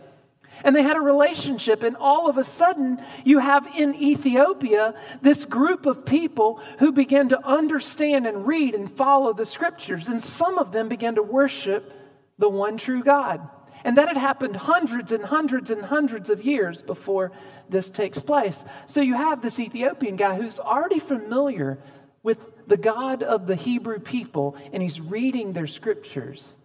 And 0.65 0.75
they 0.75 0.83
had 0.83 0.97
a 0.97 1.01
relationship, 1.01 1.83
and 1.83 1.97
all 1.97 2.29
of 2.29 2.39
a 2.39 2.45
sudden, 2.45 3.03
you 3.25 3.39
have 3.39 3.67
in 3.77 3.95
Ethiopia 3.95 4.95
this 5.23 5.45
group 5.45 5.87
of 5.87 6.05
people 6.05 6.61
who 6.79 6.93
began 6.93 7.29
to 7.31 7.47
understand 7.47 8.27
and 8.27 8.47
read 8.47 8.75
and 8.75 8.91
follow 8.91 9.33
the 9.33 9.47
scriptures. 9.47 10.09
And 10.09 10.23
some 10.23 10.59
of 10.59 10.73
them 10.73 10.89
began 10.89 11.15
to 11.17 11.23
worship 11.23 11.93
the 12.39 12.49
one 12.49 12.77
true 12.77 13.03
God. 13.03 13.49
And 13.85 13.97
that 13.97 14.09
had 14.09 14.17
happened 14.17 14.57
hundreds 14.57 15.13
and 15.13 15.25
hundreds 15.25 15.71
and 15.71 15.85
hundreds 15.85 16.31
of 16.31 16.45
years 16.45 16.83
before 16.83 17.33
this 17.69 17.91
takes 17.91 18.21
place. 18.21 18.65
So 18.87 19.01
you 19.01 19.15
have 19.15 19.41
this 19.41 19.61
Ethiopian 19.61 20.17
guy 20.17 20.37
who's 20.37 20.59
already 20.59 20.99
familiar 20.99 21.79
with 22.23 22.67
the 22.67 22.77
God 22.77 23.23
of 23.23 23.47
the 23.47 23.55
Hebrew 23.55 24.01
people, 24.01 24.57
and 24.73 24.83
he's 24.83 25.01
reading 25.01 25.53
their 25.53 25.67
scriptures. 25.67 26.57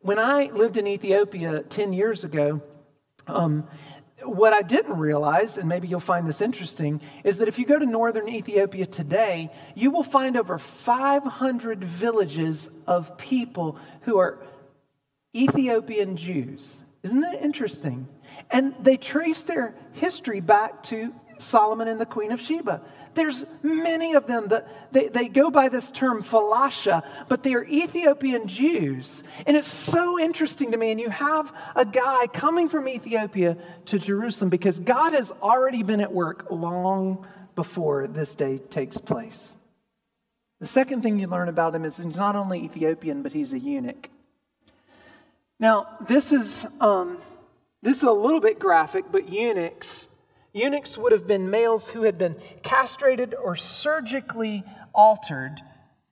When 0.00 0.18
I 0.18 0.46
lived 0.46 0.76
in 0.76 0.86
Ethiopia 0.86 1.62
10 1.62 1.92
years 1.92 2.24
ago, 2.24 2.62
um, 3.26 3.66
what 4.22 4.52
I 4.52 4.62
didn't 4.62 4.98
realize, 4.98 5.58
and 5.58 5.68
maybe 5.68 5.88
you'll 5.88 6.00
find 6.00 6.26
this 6.26 6.40
interesting, 6.40 7.00
is 7.22 7.38
that 7.38 7.48
if 7.48 7.58
you 7.58 7.66
go 7.66 7.78
to 7.78 7.86
northern 7.86 8.28
Ethiopia 8.28 8.86
today, 8.86 9.50
you 9.74 9.90
will 9.90 10.02
find 10.02 10.36
over 10.36 10.58
500 10.58 11.84
villages 11.84 12.70
of 12.86 13.16
people 13.18 13.78
who 14.02 14.18
are 14.18 14.38
Ethiopian 15.34 16.16
Jews. 16.16 16.82
Isn't 17.02 17.20
that 17.20 17.42
interesting? 17.42 18.08
And 18.50 18.74
they 18.80 18.96
trace 18.96 19.42
their 19.42 19.74
history 19.92 20.40
back 20.40 20.82
to 20.84 21.14
Solomon 21.38 21.88
and 21.88 22.00
the 22.00 22.06
Queen 22.06 22.32
of 22.32 22.40
Sheba. 22.40 22.80
There's 23.16 23.46
many 23.62 24.14
of 24.14 24.26
them 24.26 24.48
that 24.48 24.92
they, 24.92 25.08
they 25.08 25.26
go 25.26 25.50
by 25.50 25.68
this 25.70 25.90
term 25.90 26.22
falasha, 26.22 27.02
but 27.28 27.42
they 27.42 27.54
are 27.54 27.64
Ethiopian 27.64 28.46
Jews. 28.46 29.24
And 29.46 29.56
it's 29.56 29.66
so 29.66 30.20
interesting 30.20 30.70
to 30.72 30.76
me. 30.76 30.92
And 30.92 31.00
you 31.00 31.08
have 31.08 31.52
a 31.74 31.86
guy 31.86 32.26
coming 32.28 32.68
from 32.68 32.86
Ethiopia 32.86 33.56
to 33.86 33.98
Jerusalem 33.98 34.50
because 34.50 34.78
God 34.78 35.14
has 35.14 35.32
already 35.42 35.82
been 35.82 36.00
at 36.00 36.12
work 36.12 36.50
long 36.50 37.26
before 37.54 38.06
this 38.06 38.34
day 38.34 38.58
takes 38.58 38.98
place. 38.98 39.56
The 40.60 40.66
second 40.66 41.02
thing 41.02 41.18
you 41.18 41.26
learn 41.26 41.48
about 41.48 41.74
him 41.74 41.86
is 41.86 41.96
he's 41.96 42.16
not 42.16 42.36
only 42.36 42.64
Ethiopian, 42.64 43.22
but 43.22 43.32
he's 43.32 43.54
a 43.54 43.58
eunuch. 43.58 44.10
Now, 45.58 45.86
this 46.06 46.32
is, 46.32 46.66
um, 46.82 47.16
this 47.80 47.96
is 47.96 48.02
a 48.02 48.12
little 48.12 48.40
bit 48.40 48.58
graphic, 48.58 49.06
but 49.10 49.30
eunuchs, 49.30 50.08
eunuchs 50.56 50.96
would 50.96 51.12
have 51.12 51.26
been 51.26 51.50
males 51.50 51.88
who 51.88 52.02
had 52.02 52.18
been 52.18 52.36
castrated 52.62 53.34
or 53.34 53.56
surgically 53.56 54.64
altered 54.94 55.60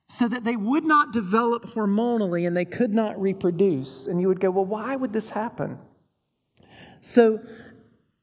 so 0.09 0.29
that 0.29 0.45
they 0.45 0.57
would 0.57 0.85
not 0.85 1.13
develop 1.13 1.65
hormonally 1.65 2.47
and 2.47 2.57
they 2.57 2.65
could 2.65 2.93
not 2.93 3.21
reproduce. 3.21 4.07
And 4.07 4.21
you 4.21 4.29
would 4.29 4.41
go, 4.41 4.51
well, 4.51 4.65
why 4.65 4.95
would 4.95 5.13
this 5.13 5.29
happen? 5.29 5.79
So 7.01 7.41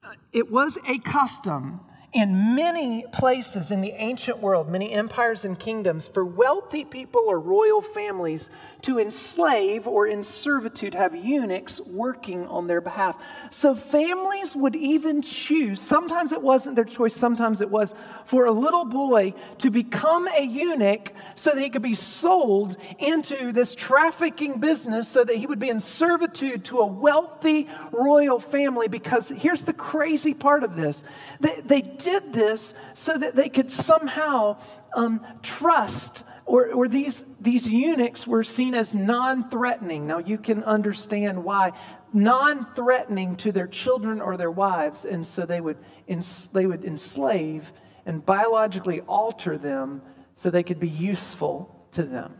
uh, 0.04 0.13
it 0.32 0.51
was 0.51 0.78
a 0.88 1.00
custom 1.00 1.82
in 2.13 2.56
many 2.56 3.06
places 3.13 3.72
in 3.72 3.80
the 3.80 3.94
ancient 3.94 4.39
world, 4.39 4.68
many 4.68 4.91
empires 4.91 5.46
and 5.46 5.58
kingdoms, 5.58 6.10
for 6.10 6.25
wealthy 6.25 6.84
people 6.84 7.22
or 7.25 7.39
royal 7.39 7.82
families 7.82 8.50
to 8.82 9.00
enslave 9.00 9.88
or 9.88 10.08
in 10.08 10.22
servitude 10.22 10.94
have 10.94 11.15
eunuchs 11.15 11.80
working 11.82 12.46
on 12.48 12.68
their 12.68 12.82
behalf. 12.82 13.15
So 13.50 13.74
families 13.75 14.53
would 14.53 14.75
even 14.75 15.22
choose, 15.22 15.80
sometimes 15.80 16.34
it 16.34 16.41
wasn't 16.41 16.75
their 16.75 16.84
choice, 16.84 17.15
sometimes 17.15 17.62
it 17.62 17.70
was, 17.70 17.96
for 18.25 18.46
a 18.46 18.51
little 18.51 18.86
boy 18.86 19.34
to 19.60 19.70
become 19.70 20.27
a 20.27 20.44
eunuch 20.44 21.13
so 21.36 21.51
that 21.51 21.62
he 21.62 21.70
could 21.70 21.82
be 21.82 21.96
sold 21.96 22.75
into 23.00 23.53
this 23.53 23.74
trafficking 23.74 24.60
business 24.60 25.08
so 25.08 25.24
that 25.24 25.38
he 25.38 25.46
would 25.46 25.60
be 25.60 25.70
in 25.70 25.80
servitude 25.80 26.65
to 26.65 26.80
a 26.80 26.86
wealthy 26.86 27.70
royal 27.94 28.39
family. 28.39 28.89
Because 28.89 29.30
here's 29.30 29.63
the 29.63 29.74
crazy 29.74 30.34
part 30.34 30.65
of 30.65 30.75
this 30.75 31.06
they, 31.39 31.62
they 31.62 31.82
did 32.03 32.34
this 32.34 32.74
so 32.93 33.17
that 33.17 33.36
they 33.36 33.50
could 33.50 33.72
somehow 33.72 34.58
um, 34.96 35.25
trust 35.41 36.24
or, 36.46 36.72
or 36.74 36.88
these, 36.88 37.25
these 37.39 37.72
eunuchs 37.72 38.27
were 38.27 38.43
seen 38.43 38.74
as 38.75 38.93
non 38.93 39.50
threatening. 39.50 40.05
Now, 40.05 40.17
you 40.17 40.38
can 40.38 40.63
understand 40.63 41.43
why. 41.43 41.72
Non 42.12 42.67
threatening 42.75 43.38
to 43.38 43.51
their 43.51 43.67
children 43.67 44.20
or 44.20 44.36
their 44.36 44.51
wives. 44.51 45.05
And 45.05 45.25
so 45.25 45.46
they 45.46 45.62
would, 45.62 45.77
ens- 46.10 46.48
they 46.48 46.65
would 46.65 46.84
enslave 46.84 47.72
and 48.05 48.25
biologically 48.25 49.01
alter 49.01 49.58
them 49.58 50.01
so 50.34 50.50
they 50.50 50.63
could 50.63 50.79
be 50.79 50.89
useful 50.89 51.88
to 51.91 52.03
them. 52.03 52.34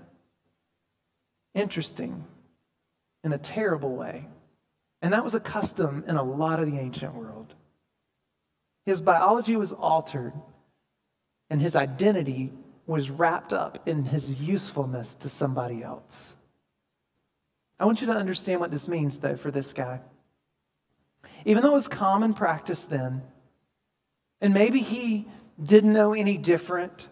Interesting 1.54 2.26
in 3.24 3.34
a 3.34 3.38
terrible 3.38 3.96
way. 3.96 4.28
And 5.02 5.14
that 5.14 5.24
was 5.24 5.36
a 5.36 5.40
custom 5.40 6.04
in 6.08 6.16
a 6.16 6.24
lot 6.24 6.60
of 6.60 6.70
the 6.70 6.78
ancient 6.78 7.16
world. 7.16 7.54
His 8.86 9.02
biology 9.02 9.56
was 9.56 9.74
altered, 9.74 10.34
and 11.50 11.62
his 11.62 11.76
identity 11.76 12.52
was 12.88 13.10
wrapped 13.10 13.54
up 13.54 13.88
in 13.88 14.06
his 14.06 14.42
usefulness 14.42 15.16
to 15.16 15.30
somebody 15.30 15.84
else. 15.84 16.36
I 17.80 17.86
want 17.86 18.02
you 18.02 18.08
to 18.08 18.14
understand 18.14 18.60
what 18.60 18.72
this 18.72 18.88
means, 18.88 19.20
though, 19.20 19.38
for 19.38 19.52
this 19.52 19.74
guy. 19.74 20.02
Even 21.46 21.64
though 21.64 21.70
it 21.70 21.74
was 21.74 21.88
common 21.88 22.34
practice 22.34 22.86
then, 22.86 23.22
and 24.40 24.54
maybe 24.54 24.80
he 24.80 25.28
didn't 25.64 25.94
know 25.94 26.14
any 26.14 26.38
different, 26.38 27.08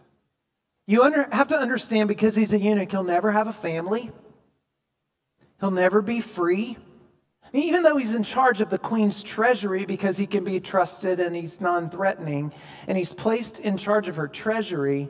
you 0.87 1.03
under, 1.03 1.27
have 1.31 1.49
to 1.49 1.57
understand 1.57 2.07
because 2.07 2.35
he's 2.35 2.53
a 2.53 2.59
eunuch, 2.59 2.91
he'll 2.91 3.03
never 3.03 3.31
have 3.31 3.47
a 3.47 3.53
family, 3.53 4.11
he'll 5.59 5.71
never 5.71 6.01
be 6.01 6.19
free. 6.19 6.77
Even 7.53 7.81
though 7.83 7.97
he's 7.97 8.13
in 8.13 8.23
charge 8.23 8.61
of 8.61 8.69
the 8.69 8.77
queen's 8.77 9.23
treasury 9.23 9.85
because 9.85 10.17
he 10.17 10.27
can 10.27 10.43
be 10.43 10.59
trusted 10.59 11.19
and 11.19 11.35
he's 11.35 11.59
non 11.59 11.89
threatening, 11.89 12.53
and 12.87 12.97
he's 12.97 13.13
placed 13.13 13.59
in 13.59 13.77
charge 13.77 14.07
of 14.07 14.15
her 14.15 14.27
treasury, 14.27 15.09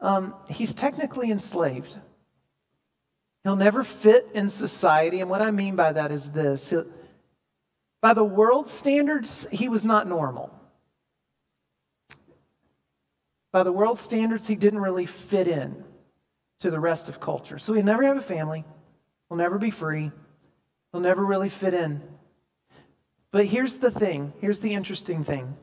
um, 0.00 0.34
he's 0.48 0.74
technically 0.74 1.30
enslaved. 1.30 1.96
He'll 3.44 3.56
never 3.56 3.82
fit 3.82 4.28
in 4.34 4.48
society. 4.48 5.20
And 5.20 5.30
what 5.30 5.40
I 5.40 5.50
mean 5.50 5.74
by 5.74 5.92
that 5.92 6.12
is 6.12 6.30
this 6.30 6.74
by 8.00 8.14
the 8.14 8.24
world 8.24 8.68
standards, 8.68 9.48
he 9.50 9.68
was 9.68 9.84
not 9.84 10.06
normal. 10.06 10.54
By 13.50 13.62
the 13.62 13.72
world 13.72 13.98
standards, 13.98 14.46
he 14.46 14.54
didn't 14.54 14.80
really 14.80 15.06
fit 15.06 15.48
in 15.48 15.84
to 16.60 16.70
the 16.70 16.78
rest 16.78 17.08
of 17.08 17.18
culture. 17.20 17.58
So 17.58 17.72
he'll 17.72 17.84
never 17.84 18.02
have 18.02 18.16
a 18.16 18.22
family, 18.22 18.64
he'll 19.28 19.38
never 19.38 19.58
be 19.58 19.70
free, 19.70 20.12
he'll 20.92 21.00
never 21.00 21.24
really 21.24 21.48
fit 21.48 21.74
in. 21.74 22.02
But 23.30 23.46
here's 23.46 23.76
the 23.76 23.90
thing 23.90 24.32
here's 24.40 24.60
the 24.60 24.74
interesting 24.74 25.24
thing 25.24 25.56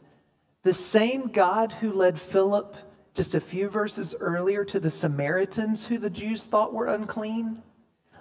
the 0.63 0.73
same 0.73 1.27
God 1.27 1.71
who 1.71 1.91
led 1.91 2.19
Philip 2.19 2.75
just 3.15 3.33
a 3.33 3.39
few 3.39 3.69
verses 3.69 4.13
earlier 4.19 4.65
to 4.65 4.79
the 4.79 4.91
Samaritans 4.91 5.85
who 5.85 5.97
the 5.97 6.09
Jews 6.09 6.43
thought 6.43 6.73
were 6.73 6.87
unclean, 6.87 7.63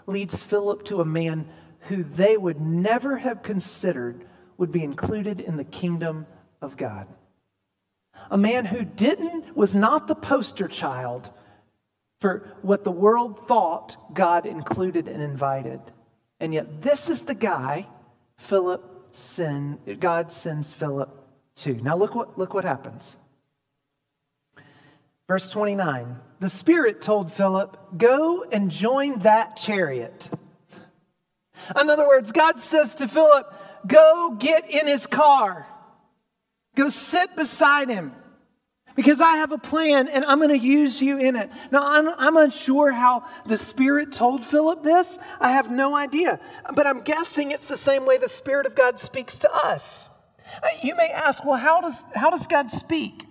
leads 0.07 0.43
Philip 0.43 0.85
to 0.85 1.01
a 1.01 1.05
man 1.05 1.49
who 1.89 2.05
they 2.05 2.37
would 2.37 2.61
never 2.61 3.17
have 3.19 3.43
considered 3.43 4.25
would 4.57 4.71
be 4.71 4.85
included 4.85 5.41
in 5.41 5.57
the 5.57 5.65
kingdom 5.65 6.27
of 6.63 6.77
God. 6.77 7.09
A 8.31 8.39
man 8.39 8.65
who 8.65 8.85
didn't, 8.85 9.57
was 9.57 9.75
not 9.75 10.07
the 10.07 10.15
poster 10.15 10.69
child 10.69 11.29
for 12.21 12.49
what 12.63 12.85
the 12.85 12.93
world 12.93 13.49
thought 13.49 13.97
God 14.15 14.47
included 14.47 15.09
and 15.09 15.21
invited. 15.21 15.81
And 16.41 16.53
yet, 16.53 16.83
this 16.83 17.09
is 17.09 17.23
the 17.23 17.35
guy 17.35 17.87
Philip 18.37 19.07
sin, 19.11 19.79
God 20.00 20.31
sends 20.31 20.73
Philip 20.73 21.09
to. 21.57 21.75
Now, 21.75 21.97
look 21.97 22.14
what, 22.14 22.38
look 22.38 22.53
what 22.53 22.64
happens. 22.64 23.17
Verse 25.29 25.50
29 25.50 26.17
The 26.41 26.50
Spirit 26.50 27.00
told 27.00 27.33
Philip, 27.33 27.79
Go 27.97 28.45
and 28.50 28.71
join 28.71 29.21
that 29.21 29.57
chariot. 29.57 30.29
In 31.81 31.88
other 31.88 32.07
words, 32.07 32.33
God 32.33 32.61
says 32.61 32.97
to 32.97 33.09
Philip, 33.09 33.53
Go 33.87 34.37
get 34.38 34.71
in 34.71 34.87
his 34.87 35.07
car, 35.07 35.67
go 36.75 36.88
sit 36.88 37.37
beside 37.37 37.88
him. 37.88 38.12
Because 38.95 39.21
I 39.21 39.37
have 39.37 39.53
a 39.53 39.59
plan 39.59 40.09
and 40.09 40.25
I'm 40.25 40.39
going 40.39 40.59
to 40.59 40.67
use 40.67 41.03
you 41.03 41.19
in 41.19 41.37
it. 41.37 41.51
Now, 41.71 41.87
I'm, 41.87 42.09
I'm, 42.19 42.37
unsure 42.37 42.93
how 42.93 43.25
the 43.47 43.57
Spirit 43.57 44.13
told 44.13 44.45
Philip 44.45 44.83
this. 44.83 45.19
I 45.41 45.53
have 45.53 45.71
no 45.71 45.97
idea. 45.97 46.41
But 46.75 46.87
I'm 46.87 47.01
guessing 47.01 47.51
it's 47.51 47.69
the 47.69 47.77
same 47.77 48.07
way 48.07 48.19
the 48.19 48.29
Spirit 48.29 48.67
of 48.67 48.75
God 48.75 48.99
speaks 48.99 49.39
to 49.41 49.55
us. 49.55 50.09
Uh, 50.63 50.69
you 50.83 50.95
may 50.95 51.11
ask, 51.11 51.45
well, 51.45 51.59
how 51.59 51.81
does, 51.81 52.03
how 52.15 52.31
does 52.31 52.47
God 52.47 52.71
speak? 52.71 53.27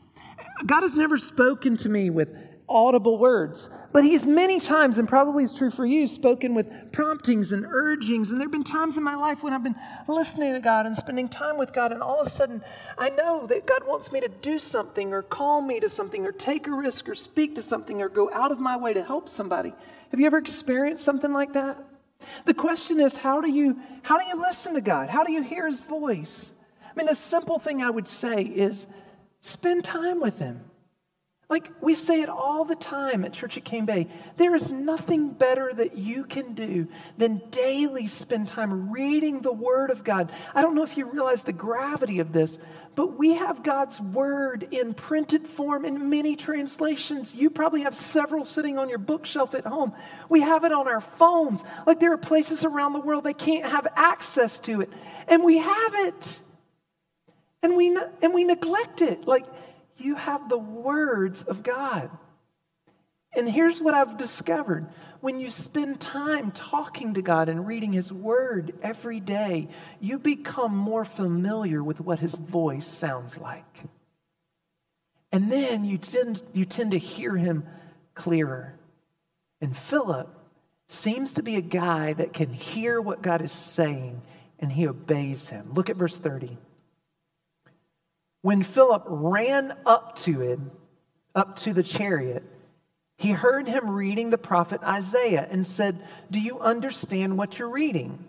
God 0.65 0.81
has 0.81 0.97
never 0.97 1.17
spoken 1.17 1.77
to 1.77 1.89
me 1.89 2.09
with 2.09 2.35
audible 2.67 3.17
words. 3.17 3.69
But 3.91 4.03
he's 4.03 4.25
many 4.25 4.59
times, 4.59 4.97
and 4.97 5.07
probably 5.07 5.43
is 5.43 5.53
true 5.53 5.69
for 5.69 5.85
you, 5.85 6.07
spoken 6.07 6.53
with 6.55 6.91
promptings 6.91 7.51
and 7.51 7.65
urgings. 7.65 8.29
And 8.29 8.39
there 8.39 8.45
have 8.45 8.51
been 8.51 8.63
times 8.63 8.97
in 8.97 9.03
my 9.03 9.15
life 9.15 9.43
when 9.43 9.53
I've 9.53 9.63
been 9.63 9.75
listening 10.07 10.53
to 10.53 10.59
God 10.59 10.85
and 10.85 10.95
spending 10.95 11.27
time 11.27 11.57
with 11.57 11.73
God, 11.73 11.91
and 11.91 12.01
all 12.01 12.21
of 12.21 12.27
a 12.27 12.29
sudden 12.29 12.63
I 12.97 13.09
know 13.09 13.45
that 13.47 13.65
God 13.65 13.85
wants 13.85 14.11
me 14.11 14.19
to 14.21 14.29
do 14.29 14.59
something 14.59 15.13
or 15.13 15.21
call 15.21 15.61
me 15.61 15.79
to 15.79 15.89
something 15.89 16.25
or 16.25 16.31
take 16.31 16.67
a 16.67 16.71
risk 16.71 17.09
or 17.09 17.15
speak 17.15 17.55
to 17.55 17.61
something 17.61 18.01
or 18.01 18.09
go 18.09 18.31
out 18.31 18.51
of 18.51 18.59
my 18.59 18.77
way 18.77 18.93
to 18.93 19.03
help 19.03 19.29
somebody. 19.29 19.73
Have 20.11 20.19
you 20.19 20.25
ever 20.25 20.37
experienced 20.37 21.03
something 21.03 21.33
like 21.33 21.53
that? 21.53 21.77
The 22.45 22.53
question 22.53 22.99
is 22.99 23.15
how 23.15 23.41
do 23.41 23.49
you 23.49 23.79
how 24.03 24.17
do 24.17 24.25
you 24.25 24.39
listen 24.39 24.73
to 24.75 24.81
God? 24.81 25.09
How 25.09 25.23
do 25.23 25.31
you 25.31 25.43
hear 25.43 25.67
his 25.67 25.83
voice? 25.83 26.51
I 26.83 26.95
mean 26.95 27.07
the 27.07 27.15
simple 27.15 27.59
thing 27.59 27.81
I 27.81 27.89
would 27.89 28.07
say 28.07 28.43
is 28.43 28.87
spend 29.41 29.83
time 29.83 30.21
with 30.21 30.39
him. 30.39 30.61
Like 31.53 31.69
we 31.81 31.93
say 31.93 32.21
it 32.23 32.29
all 32.29 32.65
the 32.65 32.75
time 32.75 33.23
at 33.23 33.31
Church 33.31 33.57
at 33.57 33.63
Cane 33.63 33.85
Bay. 33.85 34.07
There 34.37 34.55
is 34.55 34.71
nothing 34.71 35.29
better 35.29 35.71
that 35.71 35.95
you 35.95 36.23
can 36.23 36.55
do 36.55 36.87
than 37.19 37.43
daily 37.51 38.07
spend 38.07 38.47
time 38.47 38.89
reading 38.89 39.39
the 39.39 39.51
Word 39.51 39.91
of 39.91 40.03
God. 40.03 40.31
I 40.55 40.63
don't 40.63 40.73
know 40.73 40.81
if 40.81 40.97
you 40.97 41.05
realize 41.05 41.43
the 41.43 41.53
gravity 41.53 42.17
of 42.17 42.33
this, 42.33 42.57
but 42.95 43.19
we 43.19 43.35
have 43.35 43.61
God's 43.61 44.01
Word 44.01 44.67
in 44.71 44.95
printed 44.95 45.47
form 45.47 45.85
in 45.85 46.09
many 46.09 46.35
translations. 46.35 47.35
You 47.35 47.51
probably 47.51 47.81
have 47.81 47.93
several 47.93 48.45
sitting 48.45 48.79
on 48.79 48.89
your 48.89 48.97
bookshelf 48.97 49.53
at 49.53 49.63
home. 49.63 49.93
We 50.29 50.41
have 50.41 50.63
it 50.63 50.71
on 50.71 50.87
our 50.87 51.01
phones. 51.01 51.63
Like 51.85 51.99
there 51.99 52.13
are 52.13 52.17
places 52.17 52.65
around 52.65 52.93
the 52.93 52.99
world 52.99 53.25
they 53.25 53.35
can't 53.35 53.69
have 53.69 53.85
access 53.95 54.59
to 54.61 54.81
it. 54.81 54.89
And 55.27 55.43
we 55.43 55.59
have 55.59 55.93
it. 55.93 56.39
And 57.61 57.77
we, 57.77 57.95
and 58.23 58.33
we 58.33 58.43
neglect 58.43 59.03
it. 59.03 59.27
Like, 59.27 59.45
you 59.97 60.15
have 60.15 60.49
the 60.49 60.57
words 60.57 61.43
of 61.43 61.63
God. 61.63 62.09
And 63.35 63.49
here's 63.49 63.81
what 63.81 63.93
I've 63.93 64.17
discovered 64.17 64.87
when 65.19 65.39
you 65.39 65.49
spend 65.49 65.99
time 65.99 66.51
talking 66.51 67.13
to 67.15 67.21
God 67.21 67.49
and 67.49 67.65
reading 67.65 67.93
His 67.93 68.11
Word 68.11 68.73
every 68.83 69.19
day, 69.19 69.69
you 69.99 70.19
become 70.19 70.75
more 70.75 71.05
familiar 71.05 71.81
with 71.83 71.99
what 71.99 72.19
His 72.19 72.35
voice 72.35 72.87
sounds 72.87 73.37
like. 73.37 73.85
And 75.31 75.51
then 75.51 75.83
you 75.85 75.97
tend, 75.97 76.43
you 76.53 76.65
tend 76.65 76.91
to 76.91 76.99
hear 76.99 77.35
Him 77.35 77.65
clearer. 78.13 78.75
And 79.61 79.75
Philip 79.75 80.29
seems 80.87 81.33
to 81.33 81.43
be 81.43 81.55
a 81.55 81.61
guy 81.61 82.13
that 82.13 82.33
can 82.33 82.53
hear 82.53 83.01
what 83.01 83.21
God 83.21 83.41
is 83.41 83.51
saying 83.51 84.21
and 84.59 84.71
he 84.71 84.87
obeys 84.87 85.49
Him. 85.49 85.73
Look 85.73 85.89
at 85.89 85.97
verse 85.97 86.17
30. 86.17 86.57
When 88.43 88.61
Philip 88.61 89.03
ran 89.07 89.73
up 89.85 90.17
to 90.17 90.41
him, 90.41 90.71
up 91.33 91.55
to 91.59 91.73
the 91.73 91.81
chariot, 91.81 92.43
he 93.17 93.31
heard 93.31 93.69
him 93.69 93.89
reading 93.89 94.29
the 94.29 94.37
prophet 94.37 94.83
Isaiah 94.83 95.47
and 95.49 95.65
said, 95.65 96.05
Do 96.29 96.41
you 96.41 96.59
understand 96.59 97.37
what 97.37 97.57
you're 97.57 97.69
reading? 97.69 98.27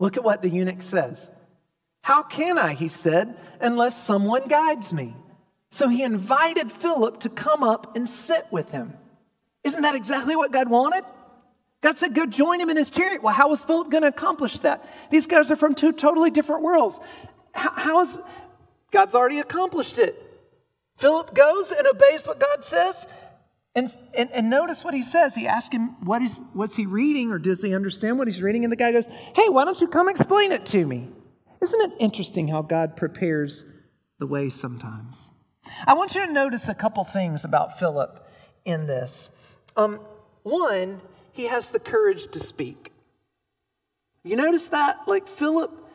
Look 0.00 0.16
at 0.16 0.24
what 0.24 0.42
the 0.42 0.50
eunuch 0.50 0.82
says. 0.82 1.30
How 2.02 2.24
can 2.24 2.58
I, 2.58 2.74
he 2.74 2.88
said, 2.88 3.36
unless 3.60 3.96
someone 4.02 4.48
guides 4.48 4.92
me? 4.92 5.14
So 5.70 5.88
he 5.88 6.02
invited 6.02 6.72
Philip 6.72 7.20
to 7.20 7.28
come 7.28 7.62
up 7.62 7.94
and 7.94 8.10
sit 8.10 8.44
with 8.50 8.72
him. 8.72 8.92
Isn't 9.62 9.82
that 9.82 9.94
exactly 9.94 10.34
what 10.34 10.50
God 10.50 10.68
wanted? 10.68 11.04
God 11.80 11.96
said, 11.96 12.12
Go 12.12 12.26
join 12.26 12.60
him 12.60 12.70
in 12.70 12.76
his 12.76 12.90
chariot. 12.90 13.22
Well, 13.22 13.34
how 13.34 13.50
was 13.50 13.62
Philip 13.62 13.88
going 13.88 14.02
to 14.02 14.08
accomplish 14.08 14.58
that? 14.58 14.84
These 15.12 15.28
guys 15.28 15.52
are 15.52 15.56
from 15.56 15.76
two 15.76 15.92
totally 15.92 16.30
different 16.30 16.62
worlds. 16.62 16.98
How, 17.52 17.70
how 17.70 18.00
is 18.00 18.18
God's 18.90 19.14
already 19.14 19.40
accomplished 19.40 19.98
it. 19.98 20.22
Philip 20.96 21.34
goes 21.34 21.70
and 21.70 21.86
obeys 21.86 22.26
what 22.26 22.40
God 22.40 22.64
says. 22.64 23.06
And, 23.74 23.94
and, 24.14 24.30
and 24.32 24.48
notice 24.48 24.82
what 24.82 24.94
he 24.94 25.02
says. 25.02 25.34
He 25.34 25.46
asks 25.46 25.74
him, 25.74 25.96
what 26.02 26.22
is, 26.22 26.40
what's 26.54 26.76
he 26.76 26.86
reading, 26.86 27.30
or 27.30 27.38
does 27.38 27.62
he 27.62 27.74
understand 27.74 28.18
what 28.18 28.26
he's 28.26 28.40
reading? 28.40 28.64
And 28.64 28.72
the 28.72 28.76
guy 28.76 28.90
goes, 28.90 29.06
Hey, 29.34 29.50
why 29.50 29.66
don't 29.66 29.78
you 29.80 29.86
come 29.86 30.08
explain 30.08 30.52
it 30.52 30.64
to 30.66 30.86
me? 30.86 31.08
Isn't 31.60 31.92
it 31.92 31.96
interesting 31.98 32.48
how 32.48 32.62
God 32.62 32.96
prepares 32.96 33.66
the 34.18 34.26
way 34.26 34.48
sometimes? 34.48 35.30
I 35.86 35.94
want 35.94 36.14
you 36.14 36.24
to 36.24 36.32
notice 36.32 36.68
a 36.68 36.74
couple 36.74 37.04
things 37.04 37.44
about 37.44 37.78
Philip 37.78 38.26
in 38.64 38.86
this. 38.86 39.28
Um, 39.76 40.00
one, 40.42 41.02
he 41.32 41.44
has 41.44 41.70
the 41.70 41.80
courage 41.80 42.30
to 42.30 42.40
speak. 42.40 42.92
You 44.24 44.36
notice 44.36 44.68
that? 44.68 45.06
Like 45.06 45.28
Philip 45.28 45.85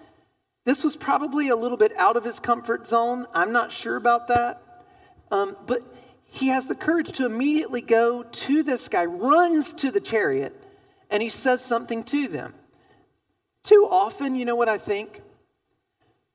this 0.65 0.83
was 0.83 0.95
probably 0.95 1.49
a 1.49 1.55
little 1.55 1.77
bit 1.77 1.95
out 1.97 2.17
of 2.17 2.23
his 2.23 2.39
comfort 2.39 2.85
zone. 2.85 3.25
I'm 3.33 3.51
not 3.51 3.71
sure 3.71 3.95
about 3.95 4.27
that. 4.27 4.61
Um, 5.31 5.55
but 5.65 5.81
he 6.25 6.47
has 6.47 6.67
the 6.67 6.75
courage 6.75 7.11
to 7.13 7.25
immediately 7.25 7.81
go 7.81 8.23
to 8.23 8.63
this 8.63 8.87
guy, 8.87 9.05
runs 9.05 9.73
to 9.73 9.91
the 9.91 9.99
chariot, 9.99 10.55
and 11.09 11.21
he 11.21 11.29
says 11.29 11.63
something 11.63 12.03
to 12.05 12.27
them. 12.27 12.53
Too 13.63 13.87
often, 13.89 14.35
you 14.35 14.45
know 14.45 14.55
what 14.55 14.69
I 14.69 14.77
think? 14.77 15.21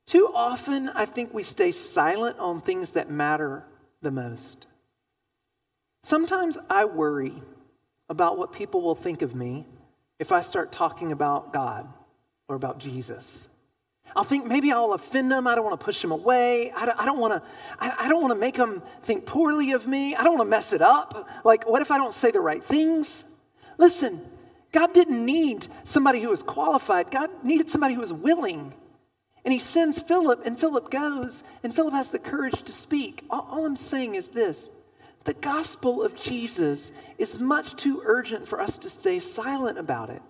Too 0.06 0.30
often, 0.34 0.88
I 0.90 1.04
think 1.06 1.32
we 1.32 1.42
stay 1.42 1.72
silent 1.72 2.38
on 2.38 2.60
things 2.60 2.92
that 2.92 3.10
matter 3.10 3.64
the 4.02 4.10
most. 4.10 4.66
Sometimes 6.02 6.58
I 6.70 6.84
worry 6.84 7.42
about 8.08 8.38
what 8.38 8.52
people 8.52 8.82
will 8.82 8.94
think 8.94 9.22
of 9.22 9.34
me 9.34 9.66
if 10.18 10.30
I 10.30 10.40
start 10.40 10.70
talking 10.70 11.10
about 11.10 11.52
God 11.52 11.88
or 12.48 12.54
about 12.54 12.78
Jesus. 12.78 13.48
I'll 14.14 14.24
think 14.24 14.46
maybe 14.46 14.72
I'll 14.72 14.92
offend 14.92 15.30
them. 15.30 15.46
I 15.46 15.54
don't 15.54 15.64
want 15.64 15.78
to 15.78 15.84
push 15.84 16.00
them 16.00 16.12
away. 16.12 16.72
I 16.72 16.86
don't, 16.86 16.98
I 16.98 17.04
don't 17.04 17.18
want 17.18 17.34
to. 17.34 17.48
I, 17.78 18.06
I 18.06 18.08
don't 18.08 18.22
want 18.22 18.32
to 18.32 18.38
make 18.38 18.56
them 18.56 18.82
think 19.02 19.26
poorly 19.26 19.72
of 19.72 19.86
me. 19.86 20.14
I 20.14 20.22
don't 20.22 20.38
want 20.38 20.46
to 20.46 20.50
mess 20.50 20.72
it 20.72 20.82
up. 20.82 21.28
Like, 21.44 21.68
what 21.68 21.82
if 21.82 21.90
I 21.90 21.98
don't 21.98 22.14
say 22.14 22.30
the 22.30 22.40
right 22.40 22.64
things? 22.64 23.24
Listen, 23.78 24.20
God 24.72 24.94
didn't 24.94 25.24
need 25.24 25.66
somebody 25.84 26.20
who 26.20 26.28
was 26.28 26.42
qualified. 26.42 27.10
God 27.10 27.30
needed 27.42 27.68
somebody 27.68 27.94
who 27.94 28.00
was 28.00 28.12
willing. 28.12 28.72
And 29.44 29.52
He 29.52 29.58
sends 29.58 30.00
Philip, 30.00 30.46
and 30.46 30.58
Philip 30.58 30.90
goes, 30.90 31.44
and 31.62 31.74
Philip 31.74 31.94
has 31.94 32.10
the 32.10 32.18
courage 32.18 32.62
to 32.62 32.72
speak. 32.72 33.24
All, 33.28 33.46
all 33.50 33.66
I'm 33.66 33.76
saying 33.76 34.14
is 34.14 34.28
this: 34.28 34.70
the 35.24 35.34
gospel 35.34 36.02
of 36.02 36.14
Jesus 36.14 36.92
is 37.18 37.38
much 37.38 37.76
too 37.76 38.02
urgent 38.04 38.48
for 38.48 38.60
us 38.60 38.78
to 38.78 38.88
stay 38.88 39.18
silent 39.18 39.78
about 39.78 40.10
it 40.10 40.22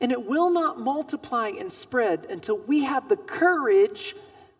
and 0.00 0.12
it 0.12 0.26
will 0.26 0.50
not 0.50 0.80
multiply 0.80 1.48
and 1.48 1.72
spread 1.72 2.26
until 2.30 2.58
we 2.58 2.84
have 2.84 3.08
the 3.08 3.16
courage 3.16 4.14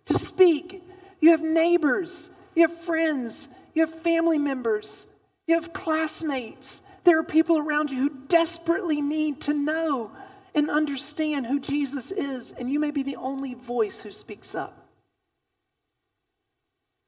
to 0.06 0.18
speak. 0.18 0.82
You 1.20 1.30
have 1.30 1.42
neighbors, 1.42 2.30
you 2.54 2.66
have 2.66 2.78
friends, 2.80 3.48
you 3.74 3.82
have 3.84 3.94
family 4.02 4.38
members, 4.38 5.06
you 5.46 5.54
have 5.54 5.72
classmates. 5.72 6.82
There 7.04 7.18
are 7.18 7.24
people 7.24 7.58
around 7.58 7.90
you 7.90 7.98
who 7.98 8.10
desperately 8.28 9.00
need 9.00 9.42
to 9.42 9.54
know 9.54 10.10
and 10.54 10.70
understand 10.70 11.46
who 11.46 11.60
Jesus 11.60 12.10
is, 12.10 12.52
and 12.52 12.70
you 12.70 12.80
may 12.80 12.90
be 12.90 13.02
the 13.02 13.16
only 13.16 13.54
voice 13.54 13.98
who 13.98 14.10
speaks 14.10 14.54
up. 14.54 14.85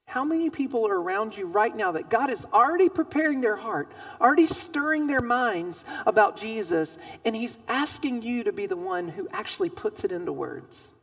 How 0.09 0.25
many 0.25 0.49
people 0.49 0.89
are 0.89 0.99
around 0.99 1.37
you 1.37 1.45
right 1.45 1.77
now 1.77 1.93
that 1.93 2.09
God 2.09 2.31
is 2.31 2.47
already 2.51 2.89
preparing 2.89 3.43
their 3.43 3.57
heart, 3.57 3.93
already 4.23 4.47
stirring 4.47 5.07
their 5.07 5.21
minds 5.21 5.85
about 6.07 6.39
Jesus, 6.39 6.97
and 7.27 7.37
He's 7.37 7.59
asking 7.69 8.23
you 8.23 8.45
to 8.45 8.53
be 8.53 8.65
the 8.65 8.75
one 8.75 9.09
who 9.09 9.29
actually 9.35 9.69
puts 9.69 10.05
it 10.05 10.13
into 10.13 10.33
words? 10.33 10.95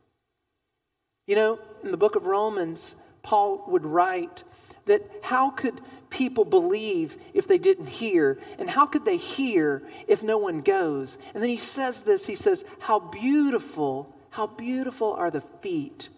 You 1.27 1.35
know, 1.35 1.59
in 1.83 1.91
the 1.91 1.97
book 1.97 2.15
of 2.15 2.25
Romans, 2.25 2.95
Paul 3.21 3.63
would 3.67 3.85
write 3.85 4.43
that 4.87 5.03
how 5.21 5.51
could 5.51 5.81
people 6.09 6.43
believe 6.43 7.15
if 7.35 7.47
they 7.47 7.59
didn't 7.59 7.85
hear? 7.85 8.39
And 8.57 8.67
how 8.67 8.87
could 8.87 9.05
they 9.05 9.17
hear 9.17 9.83
if 10.07 10.23
no 10.23 10.39
one 10.39 10.61
goes? 10.61 11.19
And 11.35 11.43
then 11.43 11.51
he 11.51 11.57
says 11.57 12.01
this 12.01 12.25
he 12.25 12.33
says, 12.33 12.65
How 12.79 12.97
beautiful, 12.97 14.11
how 14.31 14.47
beautiful 14.47 15.13
are 15.13 15.29
the 15.29 15.43
feet 15.61 16.09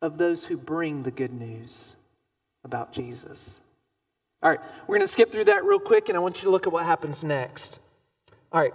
of 0.00 0.16
those 0.16 0.44
who 0.44 0.56
bring 0.56 1.02
the 1.02 1.10
good 1.10 1.32
news 1.32 1.96
about 2.64 2.92
Jesus. 2.92 3.60
All 4.42 4.50
right, 4.50 4.60
we're 4.86 4.96
going 4.96 5.06
to 5.06 5.12
skip 5.12 5.30
through 5.30 5.44
that 5.46 5.64
real 5.64 5.78
quick, 5.78 6.08
and 6.08 6.16
I 6.16 6.20
want 6.20 6.36
you 6.38 6.44
to 6.44 6.50
look 6.50 6.66
at 6.66 6.72
what 6.72 6.84
happens 6.84 7.22
next. 7.22 7.78
All 8.52 8.60
right. 8.60 8.74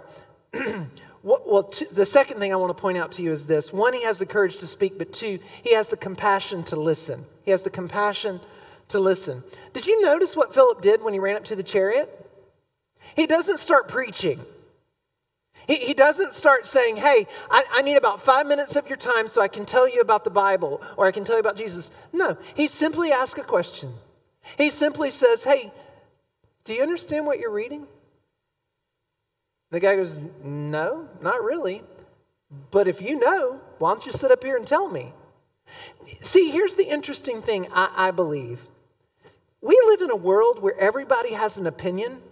well, 1.22 1.72
the 1.90 2.06
second 2.06 2.38
thing 2.38 2.52
I 2.52 2.56
want 2.56 2.76
to 2.76 2.80
point 2.80 2.98
out 2.98 3.12
to 3.12 3.22
you 3.22 3.32
is 3.32 3.46
this 3.46 3.72
one, 3.72 3.92
he 3.92 4.04
has 4.04 4.18
the 4.18 4.26
courage 4.26 4.58
to 4.58 4.66
speak, 4.66 4.96
but 4.96 5.12
two, 5.12 5.40
he 5.62 5.74
has 5.74 5.88
the 5.88 5.96
compassion 5.96 6.62
to 6.64 6.76
listen. 6.76 7.26
He 7.42 7.50
has 7.50 7.62
the 7.62 7.70
compassion 7.70 8.40
to 8.88 9.00
listen. 9.00 9.42
Did 9.72 9.86
you 9.86 10.00
notice 10.02 10.36
what 10.36 10.54
Philip 10.54 10.82
did 10.82 11.02
when 11.02 11.12
he 11.12 11.18
ran 11.18 11.36
up 11.36 11.44
to 11.46 11.56
the 11.56 11.62
chariot? 11.62 12.12
He 13.14 13.26
doesn't 13.26 13.58
start 13.58 13.88
preaching. 13.88 14.40
He, 15.66 15.76
he 15.76 15.94
doesn't 15.94 16.32
start 16.32 16.66
saying, 16.66 16.96
Hey, 16.96 17.26
I, 17.50 17.64
I 17.72 17.82
need 17.82 17.96
about 17.96 18.20
five 18.20 18.46
minutes 18.46 18.76
of 18.76 18.88
your 18.88 18.96
time 18.96 19.28
so 19.28 19.40
I 19.40 19.48
can 19.48 19.66
tell 19.66 19.88
you 19.88 20.00
about 20.00 20.24
the 20.24 20.30
Bible 20.30 20.80
or 20.96 21.06
I 21.06 21.12
can 21.12 21.24
tell 21.24 21.36
you 21.36 21.40
about 21.40 21.56
Jesus. 21.56 21.90
No, 22.12 22.36
he 22.54 22.68
simply 22.68 23.12
asks 23.12 23.38
a 23.38 23.42
question. 23.42 23.94
He 24.56 24.70
simply 24.70 25.10
says, 25.10 25.44
Hey, 25.44 25.72
do 26.64 26.74
you 26.74 26.82
understand 26.82 27.26
what 27.26 27.38
you're 27.38 27.50
reading? 27.50 27.86
The 29.70 29.80
guy 29.80 29.96
goes, 29.96 30.20
No, 30.42 31.08
not 31.20 31.42
really. 31.42 31.82
But 32.70 32.86
if 32.86 33.02
you 33.02 33.18
know, 33.18 33.60
why 33.78 33.92
don't 33.92 34.06
you 34.06 34.12
sit 34.12 34.30
up 34.30 34.44
here 34.44 34.56
and 34.56 34.66
tell 34.66 34.88
me? 34.88 35.12
See, 36.20 36.50
here's 36.50 36.74
the 36.74 36.88
interesting 36.88 37.42
thing 37.42 37.66
I, 37.72 37.90
I 37.96 38.10
believe. 38.12 38.60
We 39.60 39.80
live 39.86 40.00
in 40.00 40.10
a 40.10 40.16
world 40.16 40.62
where 40.62 40.78
everybody 40.78 41.32
has 41.32 41.56
an 41.56 41.66
opinion, 41.66 42.22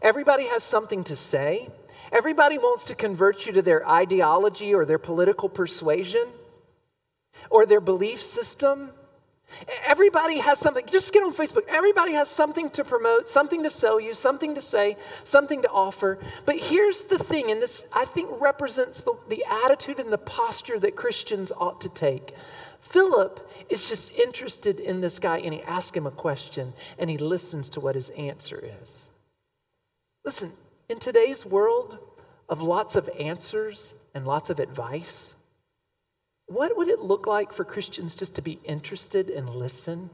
everybody 0.00 0.46
has 0.48 0.62
something 0.62 1.02
to 1.04 1.16
say, 1.16 1.68
everybody 2.12 2.58
wants 2.58 2.84
to 2.86 2.94
convert 2.94 3.46
you 3.46 3.52
to 3.52 3.62
their 3.62 3.88
ideology 3.88 4.74
or 4.74 4.84
their 4.84 4.98
political 4.98 5.48
persuasion 5.48 6.26
or 7.50 7.66
their 7.66 7.80
belief 7.80 8.22
system. 8.22 8.90
Everybody 9.84 10.38
has 10.38 10.60
something, 10.60 10.86
just 10.86 11.12
get 11.12 11.24
on 11.24 11.34
Facebook. 11.34 11.64
Everybody 11.68 12.12
has 12.12 12.28
something 12.28 12.70
to 12.70 12.84
promote, 12.84 13.26
something 13.26 13.64
to 13.64 13.70
sell 13.70 13.98
you, 13.98 14.14
something 14.14 14.54
to 14.54 14.60
say, 14.60 14.96
something 15.24 15.62
to 15.62 15.70
offer. 15.70 16.18
But 16.44 16.56
here's 16.56 17.04
the 17.04 17.18
thing, 17.18 17.50
and 17.50 17.60
this 17.60 17.88
I 17.92 18.04
think 18.04 18.30
represents 18.40 19.00
the, 19.02 19.14
the 19.28 19.44
attitude 19.64 19.98
and 19.98 20.12
the 20.12 20.18
posture 20.18 20.78
that 20.78 20.94
Christians 20.94 21.50
ought 21.56 21.80
to 21.80 21.88
take. 21.88 22.34
Philip 22.80 23.48
is 23.68 23.88
just 23.88 24.12
interested 24.14 24.80
in 24.80 25.00
this 25.00 25.18
guy 25.18 25.38
and 25.38 25.54
he 25.54 25.62
asks 25.62 25.96
him 25.96 26.06
a 26.06 26.10
question 26.10 26.72
and 26.98 27.08
he 27.08 27.18
listens 27.18 27.68
to 27.70 27.80
what 27.80 27.94
his 27.94 28.10
answer 28.10 28.62
is. 28.82 29.10
Listen, 30.24 30.52
in 30.90 30.98
today's 30.98 31.46
world 31.46 31.98
of 32.48 32.60
lots 32.60 32.96
of 32.96 33.08
answers 33.18 33.94
and 34.12 34.26
lots 34.26 34.50
of 34.50 34.58
advice, 34.58 35.36
what 36.46 36.76
would 36.76 36.88
it 36.88 36.98
look 36.98 37.28
like 37.28 37.52
for 37.52 37.64
Christians 37.64 38.16
just 38.16 38.34
to 38.34 38.42
be 38.42 38.58
interested 38.64 39.30
and 39.30 39.48
listen 39.48 40.10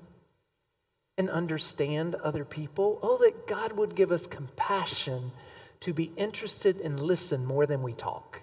and 1.16 1.30
understand 1.30 2.14
other 2.16 2.44
people? 2.44 2.98
Oh, 3.02 3.16
that 3.22 3.46
God 3.46 3.72
would 3.72 3.94
give 3.94 4.12
us 4.12 4.26
compassion 4.26 5.32
to 5.80 5.94
be 5.94 6.12
interested 6.14 6.78
and 6.82 7.00
listen 7.00 7.46
more 7.46 7.64
than 7.64 7.82
we 7.82 7.94
talk. 7.94 8.42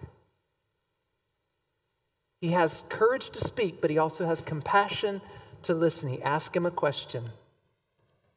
He 2.41 2.49
has 2.49 2.83
courage 2.89 3.29
to 3.29 3.41
speak, 3.41 3.79
but 3.79 3.91
he 3.91 3.99
also 3.99 4.25
has 4.25 4.41
compassion 4.41 5.21
to 5.61 5.75
listen. 5.75 6.09
He 6.09 6.21
asks 6.23 6.57
him 6.57 6.65
a 6.65 6.71
question. 6.71 7.25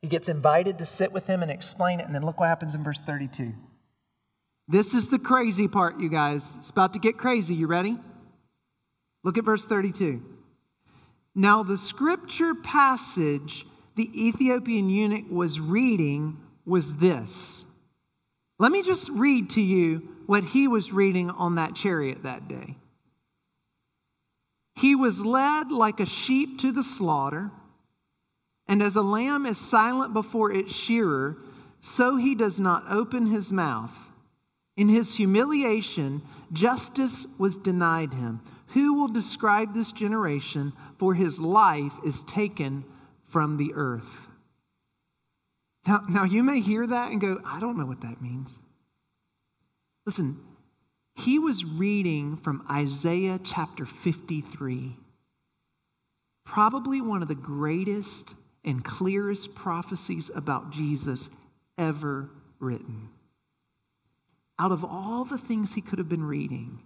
He 0.02 0.08
gets 0.08 0.28
invited 0.28 0.76
to 0.78 0.84
sit 0.84 1.12
with 1.12 1.26
him 1.26 1.42
and 1.42 1.50
explain 1.50 1.98
it, 1.98 2.04
and 2.04 2.14
then 2.14 2.26
look 2.26 2.38
what 2.38 2.50
happens 2.50 2.74
in 2.74 2.84
verse 2.84 3.00
32. 3.00 3.54
This 4.68 4.94
is 4.94 5.08
the 5.08 5.18
crazy 5.18 5.68
part, 5.68 6.00
you 6.00 6.08
guys. 6.08 6.54
It's 6.56 6.70
about 6.70 6.92
to 6.94 6.98
get 6.98 7.16
crazy. 7.16 7.54
You 7.54 7.66
ready? 7.66 7.96
Look 9.22 9.38
at 9.38 9.44
verse 9.44 9.64
32. 9.64 10.22
Now, 11.34 11.62
the 11.62 11.76
scripture 11.76 12.54
passage 12.54 13.66
the 13.96 14.26
Ethiopian 14.26 14.90
eunuch 14.90 15.24
was 15.30 15.58
reading 15.58 16.38
was 16.66 16.96
this. 16.96 17.64
Let 18.58 18.70
me 18.70 18.82
just 18.82 19.08
read 19.08 19.50
to 19.50 19.62
you 19.62 20.08
what 20.26 20.44
he 20.44 20.68
was 20.68 20.92
reading 20.92 21.30
on 21.30 21.54
that 21.54 21.74
chariot 21.74 22.22
that 22.22 22.46
day. 22.46 22.76
He 24.74 24.94
was 24.94 25.24
led 25.24 25.72
like 25.72 26.00
a 26.00 26.06
sheep 26.06 26.60
to 26.60 26.72
the 26.72 26.82
slaughter, 26.82 27.50
and 28.68 28.82
as 28.82 28.96
a 28.96 29.02
lamb 29.02 29.46
is 29.46 29.56
silent 29.56 30.12
before 30.12 30.52
its 30.52 30.74
shearer, 30.74 31.38
so 31.80 32.16
he 32.16 32.34
does 32.34 32.60
not 32.60 32.84
open 32.90 33.26
his 33.26 33.50
mouth. 33.50 33.92
In 34.76 34.88
his 34.88 35.14
humiliation, 35.14 36.22
justice 36.52 37.26
was 37.38 37.56
denied 37.56 38.12
him. 38.12 38.40
Who 38.68 38.94
will 38.94 39.08
describe 39.08 39.72
this 39.72 39.92
generation? 39.92 40.72
For 40.98 41.14
his 41.14 41.40
life 41.40 41.94
is 42.04 42.22
taken 42.24 42.84
from 43.28 43.56
the 43.56 43.72
earth. 43.74 44.28
Now, 45.86 46.02
now, 46.08 46.24
you 46.24 46.42
may 46.42 46.60
hear 46.60 46.86
that 46.86 47.12
and 47.12 47.20
go, 47.20 47.40
I 47.44 47.60
don't 47.60 47.78
know 47.78 47.86
what 47.86 48.00
that 48.00 48.20
means. 48.20 48.58
Listen, 50.04 50.38
he 51.14 51.38
was 51.38 51.64
reading 51.64 52.36
from 52.36 52.66
Isaiah 52.70 53.40
chapter 53.42 53.86
53, 53.86 54.96
probably 56.44 57.00
one 57.00 57.22
of 57.22 57.28
the 57.28 57.34
greatest 57.34 58.34
and 58.64 58.84
clearest 58.84 59.54
prophecies 59.54 60.30
about 60.34 60.70
Jesus 60.70 61.30
ever 61.78 62.30
written. 62.58 63.08
Out 64.58 64.72
of 64.72 64.84
all 64.84 65.24
the 65.24 65.38
things 65.38 65.74
he 65.74 65.80
could 65.80 65.98
have 65.98 66.08
been 66.08 66.24
reading, 66.24 66.80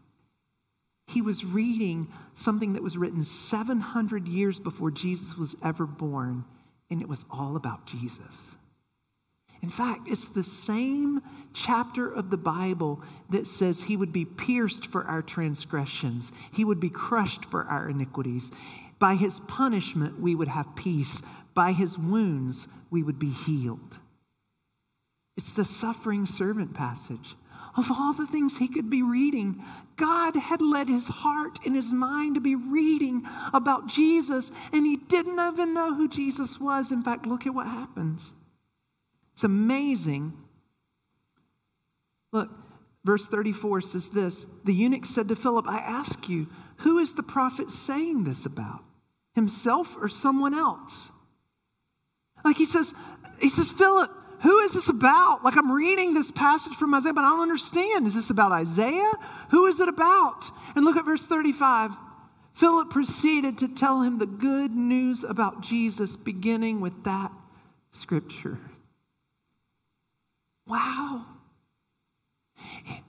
he 1.06 1.22
was 1.22 1.44
reading 1.44 2.09
something 2.35 2.74
that 2.74 2.83
was 2.83 2.96
written 2.96 3.22
700 3.22 4.28
years 4.28 4.61
before 4.61 4.90
Jesus 4.90 5.37
was 5.37 5.56
ever 5.64 5.87
born, 5.87 6.44
and 6.88 7.00
it 7.00 7.09
was 7.09 7.24
all 7.30 7.56
about 7.56 7.87
Jesus. 7.87 8.54
In 9.62 9.68
fact, 9.68 10.09
it's 10.09 10.28
the 10.28 10.44
same 10.44 11.20
chapter 11.52 12.11
of 12.11 12.30
the 12.30 12.37
Bible 12.37 13.02
that 13.28 13.46
says 13.46 13.80
he 13.80 13.96
would 13.96 14.12
be 14.12 14.24
pierced 14.24 14.87
for 14.87 15.04
our 15.04 15.20
transgressions, 15.20 16.33
he 16.52 16.64
would 16.64 16.80
be 16.80 16.90
crushed 16.90 17.44
for 17.44 17.64
our 17.64 17.88
iniquities. 17.88 18.50
By 18.98 19.14
his 19.14 19.40
punishment, 19.40 20.20
we 20.20 20.35
would 20.35 20.48
have 20.48 20.76
peace. 20.76 21.22
By 21.54 21.72
his 21.72 21.98
wounds, 21.98 22.68
we 22.90 23.02
would 23.02 23.18
be 23.18 23.30
healed. 23.30 23.96
It's 25.37 25.54
the 25.54 25.64
suffering 25.64 26.26
servant 26.26 26.74
passage 26.74 27.35
of 27.76 27.90
all 27.90 28.12
the 28.12 28.26
things 28.26 28.56
he 28.56 28.68
could 28.68 28.90
be 28.90 29.02
reading, 29.02 29.62
God 29.96 30.35
had 30.35 30.61
led 30.61 30.88
his 30.88 31.09
heart 31.09 31.59
and 31.64 31.76
his 31.76 31.92
mind 31.92 32.35
to 32.35 32.40
be 32.40 32.54
reading 32.54 33.22
about 33.52 33.87
Jesus, 33.87 34.50
and 34.72 34.85
he 34.85 34.96
didn't 34.96 35.38
even 35.38 35.74
know 35.74 35.94
who 35.94 36.09
Jesus 36.09 36.59
was. 36.59 36.90
In 36.92 37.02
fact, 37.02 37.26
look 37.26 37.46
at 37.46 37.54
what 37.54 37.66
happens. 37.66 38.35
It's 39.35 39.44
amazing. 39.44 40.33
Look, 42.33 42.50
verse 43.04 43.26
34 43.26 43.83
says 43.83 44.09
this 44.09 44.46
The 44.64 44.74
eunuch 44.74 45.06
said 45.06 45.28
to 45.28 45.37
Philip, 45.37 45.66
I 45.68 45.78
ask 45.78 46.28
you, 46.28 46.48
who 46.78 46.98
is 46.98 47.12
the 47.12 47.22
prophet 47.22 47.70
saying 47.70 48.24
this 48.24 48.46
about? 48.46 48.83
Himself 49.35 49.96
or 50.00 50.09
someone 50.09 50.54
else? 50.54 51.12
Like 52.44 52.56
he 52.56 52.64
says, 52.64 52.94
he 53.40 53.48
says, 53.48 53.70
Philip, 53.70 54.11
who 54.42 54.61
is 54.61 54.72
this 54.72 54.88
about? 54.88 55.44
Like 55.44 55.57
I'm 55.57 55.70
reading 55.70 56.14
this 56.14 56.31
passage 56.31 56.74
from 56.74 56.94
Isaiah, 56.94 57.12
but 57.12 57.24
I 57.24 57.31
don't 57.31 57.42
understand. 57.42 58.07
Is 58.07 58.14
this 58.14 58.31
about 58.31 58.53
Isaiah? 58.53 59.12
Who 59.50 59.66
is 59.66 59.81
it 59.81 59.88
about? 59.88 60.50
And 60.74 60.85
look 60.85 60.96
at 60.96 61.05
verse 61.05 61.26
35. 61.26 61.90
Philip 62.55 62.90
proceeded 62.90 63.59
to 63.59 63.68
tell 63.68 64.03
him 64.03 64.18
the 64.18 64.26
good 64.26 64.72
news 64.72 65.24
about 65.24 65.62
Jesus, 65.62 66.16
beginning 66.16 66.81
with 66.81 67.05
that 67.05 67.33
scripture. 67.92 68.59
Wow. 70.66 71.26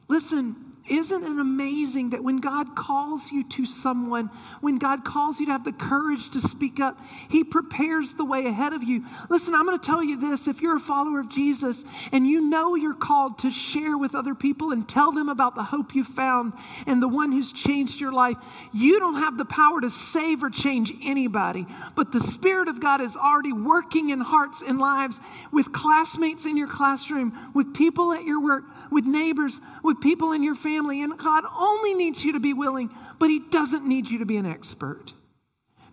Listen, 0.08 0.71
isn't 0.90 1.24
it 1.24 1.40
amazing 1.40 2.10
that 2.10 2.24
when 2.24 2.38
God 2.38 2.76
calls 2.76 3.32
you 3.32 3.44
to 3.50 3.68
someone, 3.68 4.32
when 4.62 4.80
God 4.80 5.06
calls 5.06 5.40
you 5.40 5.46
to 5.46 5.52
have 5.52 5.64
the 5.64 5.72
courage 5.72 6.32
to 6.32 6.42
speak 6.42 6.80
up, 6.80 7.00
He 7.30 7.44
prepares 7.44 8.14
the 8.14 8.26
way 8.26 8.48
ahead 8.48 8.74
of 8.74 8.84
you? 8.84 9.06
Listen, 9.30 9.54
I'm 9.54 9.66
going 9.66 9.78
to 9.78 9.86
tell 9.86 10.04
you 10.04 10.20
this 10.20 10.48
if 10.48 10.62
you're 10.62 10.78
a 10.78 10.80
follower 10.80 11.20
of 11.20 11.30
Jesus 11.30 11.86
and 12.12 12.26
you 12.26 12.50
know 12.50 12.74
you're 12.76 12.96
called 12.96 13.40
to 13.40 13.52
share 13.52 13.96
with 13.96 14.16
other 14.16 14.34
people 14.34 14.72
and 14.72 14.90
tell 14.90 15.12
them 15.12 15.30
about 15.30 15.54
the 15.54 15.64
hope 15.64 15.94
you 15.94 16.04
found 16.04 16.54
and 16.88 17.02
the 17.02 17.08
one 17.08 17.32
who's 17.32 17.52
changed 17.52 18.02
your 18.02 18.12
life, 18.12 18.38
you 18.74 19.00
don't 19.00 19.16
have 19.16 19.38
the 19.38 19.46
power 19.46 19.82
to 19.82 19.90
save 19.92 20.42
or 20.44 20.50
change 20.50 20.92
anybody. 21.04 21.68
But 21.96 22.12
the 22.12 22.22
Spirit 22.22 22.68
of 22.68 22.80
God 22.80 23.02
is 23.02 23.16
already 23.16 23.54
working 23.54 24.10
in 24.10 24.20
hearts 24.20 24.64
and 24.64 24.80
lives 24.80 25.20
with 25.52 25.72
classmates 25.72 26.48
in 26.48 26.58
your 26.58 26.68
classroom, 26.68 27.38
with 27.54 27.76
people 27.76 28.14
at 28.14 28.24
your 28.24 28.42
work, 28.42 28.64
with 28.90 29.06
neighbors, 29.06 29.62
with 29.84 30.02
people 30.02 30.32
in 30.32 30.42
your 30.42 30.56
family 30.56 30.71
family, 30.72 31.02
and 31.02 31.18
God 31.18 31.44
only 31.58 31.94
needs 31.94 32.24
you 32.24 32.34
to 32.34 32.40
be 32.40 32.54
willing, 32.54 32.90
but 33.20 33.30
He 33.30 33.40
doesn't 33.40 33.86
need 33.86 34.10
you 34.10 34.20
to 34.20 34.26
be 34.26 34.38
an 34.38 34.46
expert 34.46 35.14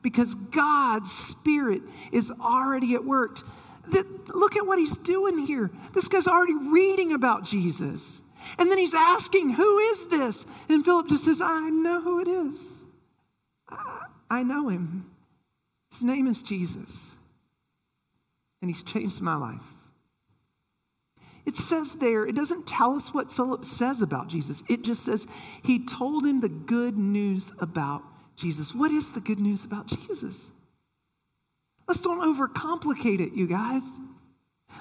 because 0.03 0.35
God's 0.35 1.11
Spirit 1.11 1.83
is 2.13 2.31
already 2.41 2.95
at 2.95 3.05
work. 3.05 3.41
Look 4.35 4.57
at 4.57 4.67
what 4.67 4.79
He's 4.79 4.99
doing 4.99 5.39
here. 5.47 5.71
This 5.95 6.09
guy's 6.09 6.29
already 6.29 6.55
reading 6.55 7.13
about 7.13 7.45
Jesus. 7.45 8.23
And 8.59 8.71
then 8.71 8.79
he's 8.79 8.95
asking, 8.95 9.51
Who 9.51 9.79
is 9.79 10.07
this? 10.07 10.47
And 10.69 10.85
Philip 10.85 11.09
just 11.09 11.25
says, 11.25 11.41
I 11.43 11.69
know 11.71 12.01
who 12.01 12.21
it 12.21 12.29
is. 12.29 12.87
I 14.31 14.43
know 14.43 14.69
him. 14.69 15.11
His 15.91 16.05
name 16.05 16.27
is 16.27 16.43
Jesus. 16.43 17.15
And 18.63 18.71
he's 18.71 18.83
changed 18.83 19.21
my 19.21 19.37
life. 19.37 19.63
It 21.49 21.57
says 21.57 21.95
there, 21.95 22.27
it 22.27 22.37
doesn't 22.37 22.67
tell 22.67 22.95
us 22.95 23.15
what 23.15 23.33
Philip 23.33 23.65
says 23.65 24.03
about 24.03 24.29
Jesus. 24.29 24.63
It 24.69 24.83
just 24.83 25.03
says 25.03 25.27
he 25.63 25.83
told 25.83 26.27
him 26.27 26.43
the 26.43 26.51
good 26.51 26.99
news 26.99 27.53
about 27.59 28.03
Jesus. 28.37 28.75
What 28.75 28.91
is 28.91 29.13
the 29.13 29.23
good 29.23 29.41
news 29.41 29.65
about 29.65 29.87
Jesus? 29.87 30.53
Let's 31.89 32.03
don't 32.03 32.21
overcomplicate 32.21 33.21
it, 33.21 33.33
you 33.33 33.47
guys. 33.47 33.99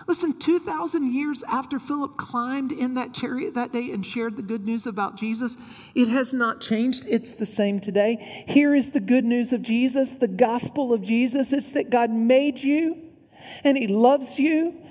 Listen, 0.10 0.38
2,000 0.38 1.13
years 1.13 1.41
after 1.43 1.80
Philip 1.80 2.17
climbed 2.17 2.73
in 2.73 2.95
that 2.95 3.13
chariot 3.13 3.53
that 3.53 3.71
day 3.71 3.91
and 3.91 4.06
shared 4.06 4.36
the 4.36 4.41
good 4.41 4.65
news 4.65 4.86
about 4.86 5.15
Jesus, 5.15 5.56
it 5.95 6.10
has 6.10 6.34
not 6.34 6.60
changed. 6.60 7.06
It's 7.08 7.36
the 7.36 7.45
same 7.45 7.80
today. 7.80 8.43
Here 8.45 8.75
is 8.75 8.91
the 8.91 8.99
good 8.99 9.23
news 9.23 9.53
of 9.53 9.62
Jesus, 9.62 10.15
the 10.15 10.27
gospel 10.27 10.91
of 10.91 11.01
Jesus. 11.01 11.53
It's 11.53 11.71
that 11.71 11.89
God 11.89 12.12
made 12.12 12.60
you 12.60 13.08
and 13.63 13.77
He 13.77 13.88
loves 13.88 14.38
you 14.38 14.82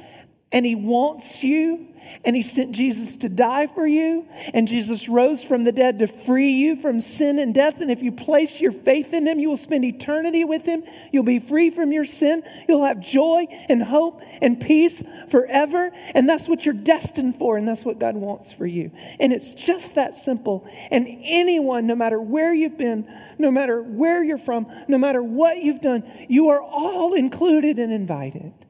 and 0.56 0.64
He 0.64 0.74
wants 0.74 1.42
you 1.42 1.88
and 2.24 2.36
he 2.36 2.42
sent 2.42 2.72
Jesus 2.72 3.16
to 3.18 3.28
die 3.28 3.66
for 3.66 3.86
you, 3.86 4.26
and 4.54 4.68
Jesus 4.68 5.08
rose 5.08 5.42
from 5.42 5.64
the 5.64 5.72
dead 5.72 5.98
to 6.00 6.06
free 6.06 6.50
you 6.50 6.76
from 6.76 7.00
sin 7.00 7.38
and 7.38 7.54
death. 7.54 7.80
And 7.80 7.90
if 7.90 8.02
you 8.02 8.12
place 8.12 8.60
your 8.60 8.72
faith 8.72 9.12
in 9.12 9.26
him, 9.26 9.38
you 9.38 9.48
will 9.48 9.56
spend 9.56 9.84
eternity 9.84 10.44
with 10.44 10.64
him. 10.64 10.84
You'll 11.12 11.24
be 11.24 11.38
free 11.38 11.70
from 11.70 11.92
your 11.92 12.04
sin. 12.04 12.42
You'll 12.68 12.84
have 12.84 13.00
joy 13.00 13.46
and 13.68 13.82
hope 13.82 14.22
and 14.42 14.60
peace 14.60 15.02
forever. 15.30 15.90
And 16.14 16.28
that's 16.28 16.48
what 16.48 16.64
you're 16.64 16.74
destined 16.74 17.38
for, 17.38 17.56
and 17.56 17.66
that's 17.66 17.84
what 17.84 17.98
God 17.98 18.16
wants 18.16 18.52
for 18.52 18.66
you. 18.66 18.90
And 19.20 19.32
it's 19.32 19.52
just 19.52 19.94
that 19.94 20.14
simple. 20.14 20.66
And 20.90 21.06
anyone, 21.22 21.86
no 21.86 21.94
matter 21.94 22.20
where 22.20 22.54
you've 22.54 22.78
been, 22.78 23.08
no 23.38 23.50
matter 23.50 23.82
where 23.82 24.22
you're 24.24 24.38
from, 24.38 24.66
no 24.88 24.98
matter 24.98 25.22
what 25.22 25.62
you've 25.62 25.80
done, 25.80 26.04
you 26.28 26.50
are 26.50 26.62
all 26.62 27.14
included 27.14 27.78
and 27.78 27.92
invited. 27.92 28.65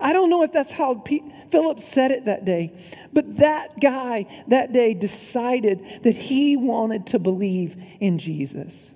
I 0.00 0.12
don't 0.12 0.30
know 0.30 0.42
if 0.42 0.52
that's 0.52 0.72
how 0.72 0.94
Pete, 0.94 1.24
Philip 1.50 1.80
said 1.80 2.10
it 2.10 2.24
that 2.24 2.44
day, 2.44 2.72
but 3.12 3.36
that 3.36 3.80
guy 3.80 4.26
that 4.48 4.72
day 4.72 4.94
decided 4.94 6.02
that 6.02 6.16
he 6.16 6.56
wanted 6.56 7.06
to 7.08 7.18
believe 7.18 7.76
in 8.00 8.18
Jesus. 8.18 8.92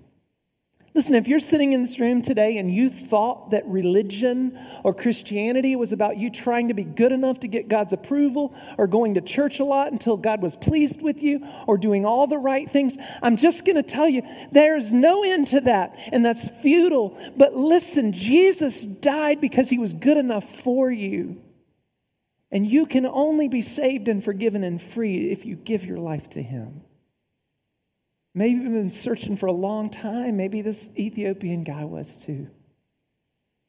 Listen, 0.99 1.15
if 1.15 1.29
you're 1.29 1.39
sitting 1.39 1.75
in 1.75 1.83
this 1.83 2.01
room 2.01 2.23
today 2.23 2.57
and 2.57 2.75
you 2.75 2.91
thought 2.91 3.53
that 3.53 3.65
religion 3.69 4.59
or 4.83 4.93
Christianity 4.93 5.77
was 5.77 5.93
about 5.93 6.17
you 6.17 6.29
trying 6.29 6.67
to 6.67 6.75
be 6.75 6.83
good 6.83 7.13
enough 7.13 7.39
to 7.39 7.47
get 7.47 7.69
God's 7.69 7.93
approval 7.93 8.53
or 8.77 8.89
going 8.89 9.15
to 9.15 9.21
church 9.21 9.61
a 9.61 9.65
lot 9.65 9.93
until 9.93 10.17
God 10.17 10.43
was 10.43 10.57
pleased 10.57 11.01
with 11.01 11.23
you 11.23 11.47
or 11.69 11.79
doing 11.79 12.05
all 12.05 12.27
the 12.27 12.37
right 12.37 12.69
things, 12.69 12.97
I'm 13.23 13.37
just 13.37 13.65
going 13.65 13.77
to 13.77 13.85
tell 13.85 14.09
you 14.09 14.23
there's 14.51 14.93
no 14.93 15.23
end 15.23 15.47
to 15.47 15.61
that, 15.61 15.97
and 16.11 16.27
that's 16.27 16.49
futile. 16.63 17.17
But 17.37 17.55
listen, 17.55 18.13
Jesus 18.13 18.85
died 18.85 19.41
because 19.41 19.71
he 19.71 19.79
was 19.79 19.93
good 19.93 20.17
enough 20.17 20.53
for 20.65 20.91
you. 20.91 21.41
And 22.51 22.67
you 22.67 22.87
can 22.87 23.07
only 23.07 23.47
be 23.47 23.63
saved 23.63 24.09
and 24.09 24.25
forgiven 24.25 24.65
and 24.65 24.83
free 24.83 25.31
if 25.31 25.47
you 25.47 25.55
give 25.55 25.85
your 25.85 26.01
life 26.01 26.29
to 26.31 26.43
him. 26.43 26.83
Maybe 28.39 28.61
you've 28.61 28.73
been 28.73 28.93
searching 28.93 29.37
for 29.37 29.47
a 29.47 29.53
long 29.53 29.91
time. 29.91 30.37
Maybe 30.37 30.63
this 30.63 30.91
Ethiopian 30.97 31.65
guy 31.65 31.85
was 31.85 32.17
too. 32.17 32.47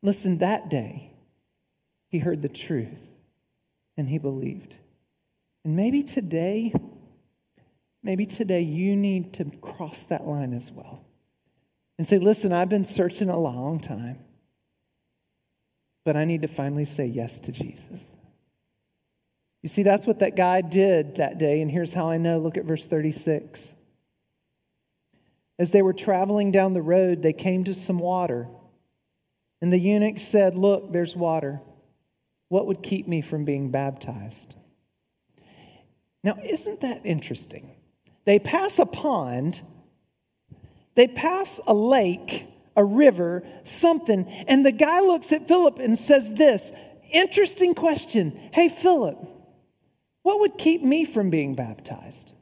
Listen, 0.04 0.38
that 0.38 0.70
day, 0.70 1.12
he 2.08 2.20
heard 2.20 2.44
the 2.44 2.50
truth 2.50 3.02
and 3.98 4.08
he 4.08 4.20
believed. 4.20 4.76
And 5.66 5.76
maybe 5.76 6.04
today, 6.04 6.72
maybe 8.04 8.28
today 8.28 8.62
you 8.62 8.96
need 8.96 9.34
to 9.34 9.46
cross 9.60 10.04
that 10.04 10.28
line 10.28 10.54
as 10.54 10.72
well 10.72 11.04
and 11.98 12.06
say, 12.06 12.20
listen, 12.20 12.54
I've 12.54 12.70
been 12.70 12.86
searching 12.86 13.30
a 13.32 13.40
long 13.40 13.80
time, 13.80 14.20
but 16.06 16.16
I 16.16 16.26
need 16.26 16.44
to 16.44 16.48
finally 16.48 16.86
say 16.86 17.08
yes 17.08 17.40
to 17.40 17.52
Jesus. 17.52 18.14
You 19.64 19.70
see, 19.70 19.82
that's 19.82 20.06
what 20.06 20.20
that 20.20 20.36
guy 20.36 20.62
did 20.62 21.16
that 21.16 21.40
day, 21.40 21.60
and 21.60 21.72
here's 21.72 21.94
how 21.94 22.08
I 22.08 22.18
know. 22.18 22.38
Look 22.38 22.56
at 22.56 22.66
verse 22.66 22.86
36. 22.86 23.74
As 25.60 25.72
they 25.72 25.82
were 25.82 25.94
traveling 25.94 26.52
down 26.52 26.74
the 26.74 26.82
road, 26.82 27.22
they 27.22 27.34
came 27.34 27.66
to 27.66 27.76
some 27.76 28.00
water. 28.00 28.48
And 29.62 29.74
the 29.74 29.78
eunuch 29.78 30.20
said, 30.20 30.56
Look, 30.56 30.94
there's 30.94 31.18
water. 31.18 31.60
What 32.48 32.66
would 32.66 32.82
keep 32.82 33.08
me 33.08 33.22
from 33.22 33.44
being 33.44 33.70
baptized? 33.70 34.56
Now, 36.24 36.38
isn't 36.44 36.82
that 36.82 37.06
interesting? 37.06 37.76
They 38.26 38.40
pass 38.40 38.80
a 38.80 38.86
pond, 38.86 39.62
they 40.96 41.08
pass 41.08 41.60
a 41.68 41.74
lake, 41.74 42.48
a 42.76 42.86
river, 42.86 43.44
something, 43.66 44.28
and 44.48 44.66
the 44.66 44.72
guy 44.72 45.02
looks 45.02 45.32
at 45.34 45.48
Philip 45.48 45.80
and 45.80 46.00
says, 46.00 46.34
This 46.34 46.72
interesting 47.12 47.76
question. 47.76 48.50
Hey, 48.54 48.70
Philip, 48.70 49.18
what 50.24 50.40
would 50.40 50.58
keep 50.58 50.82
me 50.82 51.04
from 51.04 51.30
being 51.30 51.56
baptized? 51.56 52.34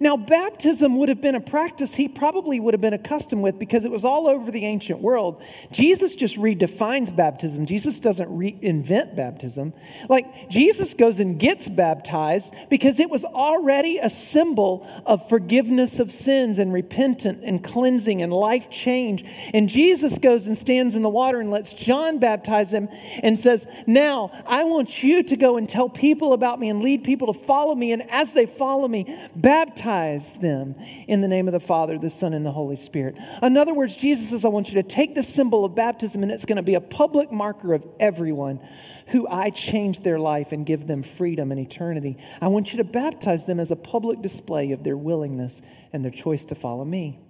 Now, 0.00 0.16
baptism 0.16 0.96
would 0.98 1.08
have 1.08 1.20
been 1.20 1.34
a 1.34 1.40
practice 1.40 1.94
he 1.94 2.08
probably 2.08 2.58
would 2.58 2.74
have 2.74 2.80
been 2.80 2.94
accustomed 2.94 3.42
with 3.42 3.58
because 3.58 3.84
it 3.84 3.90
was 3.90 4.04
all 4.04 4.26
over 4.26 4.50
the 4.50 4.64
ancient 4.64 5.00
world. 5.00 5.42
Jesus 5.70 6.14
just 6.14 6.36
redefines 6.36 7.14
baptism. 7.14 7.66
Jesus 7.66 8.00
doesn't 8.00 8.28
reinvent 8.28 9.14
baptism. 9.14 9.72
Like, 10.08 10.48
Jesus 10.48 10.94
goes 10.94 11.20
and 11.20 11.38
gets 11.38 11.68
baptized 11.68 12.54
because 12.70 12.98
it 12.98 13.10
was 13.10 13.24
already 13.24 13.98
a 13.98 14.10
symbol 14.10 14.86
of 15.06 15.28
forgiveness 15.28 16.00
of 16.00 16.12
sins 16.12 16.58
and 16.58 16.72
repentance 16.72 17.42
and 17.44 17.62
cleansing 17.62 18.22
and 18.22 18.32
life 18.32 18.70
change. 18.70 19.24
And 19.52 19.68
Jesus 19.68 20.18
goes 20.18 20.46
and 20.46 20.56
stands 20.56 20.94
in 20.94 21.02
the 21.02 21.08
water 21.08 21.40
and 21.40 21.50
lets 21.50 21.72
John 21.72 22.18
baptize 22.18 22.72
him 22.72 22.88
and 23.22 23.38
says, 23.38 23.66
Now, 23.86 24.30
I 24.46 24.64
want 24.64 25.02
you 25.02 25.22
to 25.22 25.36
go 25.36 25.56
and 25.56 25.68
tell 25.68 25.88
people 25.88 26.32
about 26.32 26.58
me 26.58 26.68
and 26.68 26.82
lead 26.82 27.04
people 27.04 27.32
to 27.32 27.38
follow 27.38 27.74
me. 27.74 27.92
And 27.92 28.10
as 28.10 28.32
they 28.32 28.46
follow 28.46 28.88
me, 28.88 29.16
baptize 29.36 29.73
baptize 29.74 30.34
them 30.34 30.74
in 31.08 31.20
the 31.20 31.28
name 31.28 31.48
of 31.48 31.52
the 31.52 31.60
Father, 31.60 31.98
the 31.98 32.10
Son, 32.10 32.32
and 32.32 32.44
the 32.46 32.52
Holy 32.52 32.76
Spirit. 32.76 33.16
In 33.42 33.56
other 33.56 33.74
words, 33.74 33.96
Jesus 33.96 34.30
says, 34.30 34.44
I 34.44 34.48
want 34.48 34.68
you 34.68 34.74
to 34.74 34.82
take 34.82 35.14
the 35.14 35.22
symbol 35.22 35.64
of 35.64 35.74
baptism, 35.74 36.22
and 36.22 36.30
it's 36.30 36.44
going 36.44 36.56
to 36.56 36.62
be 36.62 36.74
a 36.74 36.80
public 36.80 37.32
marker 37.32 37.74
of 37.74 37.86
everyone 37.98 38.60
who 39.08 39.26
I 39.28 39.50
change 39.50 40.02
their 40.02 40.18
life 40.18 40.52
and 40.52 40.64
give 40.64 40.86
them 40.86 41.02
freedom 41.02 41.50
and 41.50 41.60
eternity. 41.60 42.18
I 42.40 42.48
want 42.48 42.72
you 42.72 42.78
to 42.78 42.84
baptize 42.84 43.44
them 43.44 43.60
as 43.60 43.70
a 43.70 43.76
public 43.76 44.22
display 44.22 44.72
of 44.72 44.84
their 44.84 44.96
willingness 44.96 45.60
and 45.92 46.04
their 46.04 46.12
choice 46.12 46.44
to 46.46 46.54
follow 46.54 46.84
me. 46.84 47.20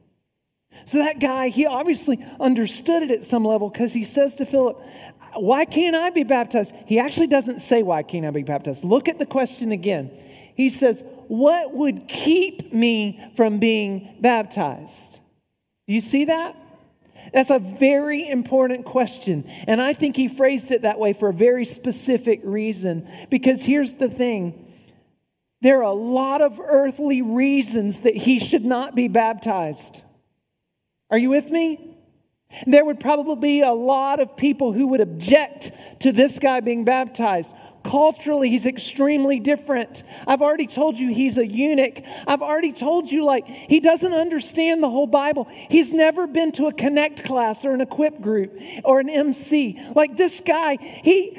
So 0.87 0.99
that 0.99 1.21
guy, 1.21 1.49
he 1.49 1.67
obviously 1.67 2.25
understood 2.41 3.05
it 3.05 3.11
at 3.11 3.25
some 3.25 3.45
level 3.45 3.71
because 3.71 3.93
he 3.93 4.05
says 4.05 4.35
to 4.37 4.47
Philip, 4.47 4.83
Why 5.35 5.65
can't 5.65 5.97
I 5.97 6.11
be 6.11 6.25
baptized? 6.25 6.75
He 6.87 6.99
actually 6.99 7.29
doesn't 7.29 7.61
say, 7.61 7.83
Why 7.83 8.03
can't 8.03 8.27
I 8.27 8.31
be 8.31 8.43
baptized? 8.43 8.85
Look 8.85 9.09
at 9.09 9.19
the 9.19 9.27
question 9.27 9.73
again. 9.73 10.11
He 10.57 10.71
says, 10.71 11.03
what 11.29 11.75
would 11.75 12.09
keep 12.09 12.73
me 12.73 13.21
from 13.37 13.59
being 13.59 14.17
baptized? 14.21 15.21
Do 15.87 15.95
you 15.95 16.01
see 16.01 16.27
that? 16.27 16.57
That's 17.33 17.51
a 17.51 17.59
very 17.59 18.29
important 18.29 18.85
question. 18.85 19.45
And 19.67 19.81
I 19.81 19.95
think 19.95 20.17
he 20.17 20.29
phrased 20.29 20.71
it 20.71 20.83
that 20.83 20.99
way 20.99 21.13
for 21.13 21.31
a 21.31 21.35
very 21.35 21.65
specific 21.65 22.41
reason. 22.45 23.09
Because 23.31 23.63
here's 23.63 23.95
the 23.95 24.09
thing 24.09 24.61
there 25.61 25.79
are 25.79 25.83
a 25.83 25.93
lot 25.93 26.43
of 26.43 26.61
earthly 26.61 27.23
reasons 27.23 28.01
that 28.01 28.15
he 28.15 28.39
should 28.39 28.65
not 28.65 28.95
be 28.95 29.09
baptized. 29.09 30.03
Are 31.11 31.17
you 31.17 31.31
with 31.31 31.51
me? 31.51 31.97
There 32.67 32.85
would 32.85 33.01
probably 33.01 33.37
be 33.37 33.61
a 33.63 33.73
lot 33.73 34.21
of 34.21 34.37
people 34.37 34.73
who 34.73 34.89
would 34.89 35.01
object 35.01 35.73
to 36.01 36.13
this 36.13 36.39
guy 36.39 36.61
being 36.61 36.85
baptized. 36.85 37.55
Culturally, 37.85 38.49
he's 38.49 38.65
extremely 38.65 39.39
different. 39.39 40.05
I've 40.27 40.41
already 40.41 40.67
told 40.67 40.99
you 40.99 41.13
he's 41.13 41.37
a 41.37 41.47
eunuch. 41.47 42.03
I've 42.27 42.41
already 42.41 42.73
told 42.73 43.13
you, 43.13 43.27
like, 43.27 43.47
he 43.47 43.79
doesn't 43.79 44.15
understand 44.15 44.83
the 44.83 44.89
whole 44.89 45.07
Bible. 45.07 45.47
He's 45.69 45.93
never 45.93 46.27
been 46.27 46.51
to 46.53 46.67
a 46.67 46.73
connect 46.73 47.25
class 47.25 47.63
or 47.63 47.75
an 47.75 47.83
equip 47.83 48.23
group 48.23 48.59
or 48.85 49.01
an 49.01 49.11
MC. 49.11 49.79
Like, 49.95 50.17
this 50.17 50.41
guy, 50.41 50.79
he, 50.81 51.39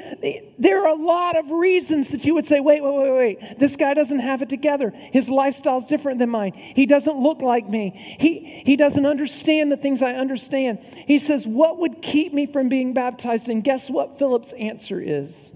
there 0.56 0.84
are 0.84 0.88
a 0.88 0.94
lot 0.94 1.36
of 1.36 1.50
reasons 1.50 2.10
that 2.10 2.24
you 2.24 2.34
would 2.34 2.46
say, 2.46 2.60
wait, 2.60 2.80
wait, 2.80 2.94
wait, 2.94 3.10
wait. 3.10 3.58
This 3.58 3.74
guy 3.74 3.94
doesn't 3.94 4.20
have 4.20 4.40
it 4.40 4.48
together. 4.48 4.92
His 4.94 5.28
lifestyle's 5.28 5.88
different 5.88 6.20
than 6.20 6.30
mine. 6.30 6.52
He 6.52 6.86
doesn't 6.86 7.18
look 7.18 7.42
like 7.42 7.68
me. 7.68 7.90
He, 8.20 8.62
he 8.64 8.76
doesn't 8.76 9.04
understand 9.04 9.72
the 9.72 9.76
things 9.76 10.00
I 10.00 10.12
understand. 10.12 10.78
He 10.78 11.18
says, 11.18 11.44
What 11.44 11.78
would 11.78 12.02
keep 12.02 12.32
me 12.32 12.46
from 12.46 12.68
being 12.68 12.94
baptized? 12.94 13.48
And 13.48 13.64
guess 13.64 13.90
what 13.90 14.16
Philip's 14.16 14.52
answer 14.52 15.00
is? 15.00 15.52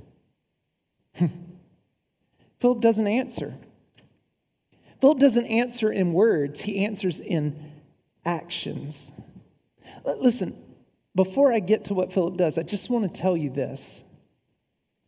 Philip 2.60 2.80
doesn't 2.80 3.06
answer. 3.06 3.56
Philip 5.00 5.18
doesn't 5.18 5.46
answer 5.46 5.90
in 5.90 6.12
words, 6.12 6.62
he 6.62 6.84
answers 6.84 7.20
in 7.20 7.72
actions. 8.24 9.12
Listen, 10.04 10.56
before 11.14 11.52
I 11.52 11.60
get 11.60 11.84
to 11.86 11.94
what 11.94 12.12
Philip 12.12 12.36
does, 12.36 12.58
I 12.58 12.62
just 12.62 12.90
want 12.90 13.12
to 13.12 13.20
tell 13.20 13.36
you 13.36 13.50
this. 13.50 14.04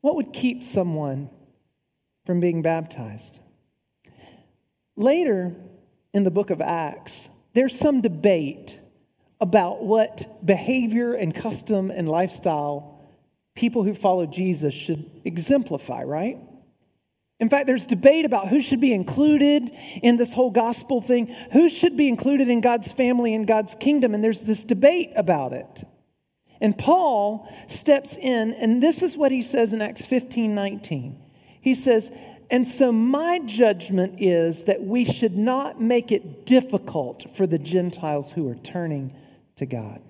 What 0.00 0.16
would 0.16 0.32
keep 0.32 0.64
someone 0.64 1.30
from 2.26 2.40
being 2.40 2.62
baptized? 2.62 3.38
Later 4.96 5.54
in 6.12 6.24
the 6.24 6.30
book 6.30 6.50
of 6.50 6.60
Acts, 6.60 7.30
there's 7.54 7.78
some 7.78 8.00
debate 8.00 8.78
about 9.40 9.82
what 9.82 10.44
behavior 10.44 11.14
and 11.14 11.34
custom 11.34 11.90
and 11.90 12.08
lifestyle 12.08 12.91
people 13.54 13.84
who 13.84 13.94
follow 13.94 14.26
Jesus 14.26 14.74
should 14.74 15.22
exemplify, 15.24 16.02
right? 16.04 16.38
In 17.42 17.48
fact, 17.48 17.66
there's 17.66 17.86
debate 17.86 18.24
about 18.24 18.48
who 18.48 18.62
should 18.62 18.80
be 18.80 18.92
included 18.92 19.72
in 20.02 20.16
this 20.16 20.32
whole 20.32 20.50
gospel 20.52 21.02
thing, 21.02 21.26
who 21.52 21.68
should 21.68 21.96
be 21.96 22.06
included 22.06 22.48
in 22.48 22.60
God's 22.60 22.92
family 22.92 23.34
and 23.34 23.46
God's 23.46 23.74
kingdom, 23.74 24.14
and 24.14 24.22
there's 24.22 24.42
this 24.42 24.64
debate 24.64 25.10
about 25.16 25.52
it. 25.52 25.84
And 26.60 26.78
Paul 26.78 27.52
steps 27.66 28.16
in, 28.16 28.52
and 28.54 28.80
this 28.80 29.02
is 29.02 29.16
what 29.16 29.32
he 29.32 29.42
says 29.42 29.72
in 29.72 29.82
Acts 29.82 30.06
15 30.06 30.54
19. 30.54 31.20
He 31.60 31.74
says, 31.74 32.12
And 32.48 32.64
so 32.64 32.92
my 32.92 33.40
judgment 33.40 34.22
is 34.22 34.62
that 34.64 34.84
we 34.84 35.04
should 35.04 35.36
not 35.36 35.80
make 35.80 36.12
it 36.12 36.46
difficult 36.46 37.26
for 37.36 37.48
the 37.48 37.58
Gentiles 37.58 38.30
who 38.30 38.48
are 38.48 38.54
turning 38.54 39.12
to 39.56 39.66
God. 39.66 40.00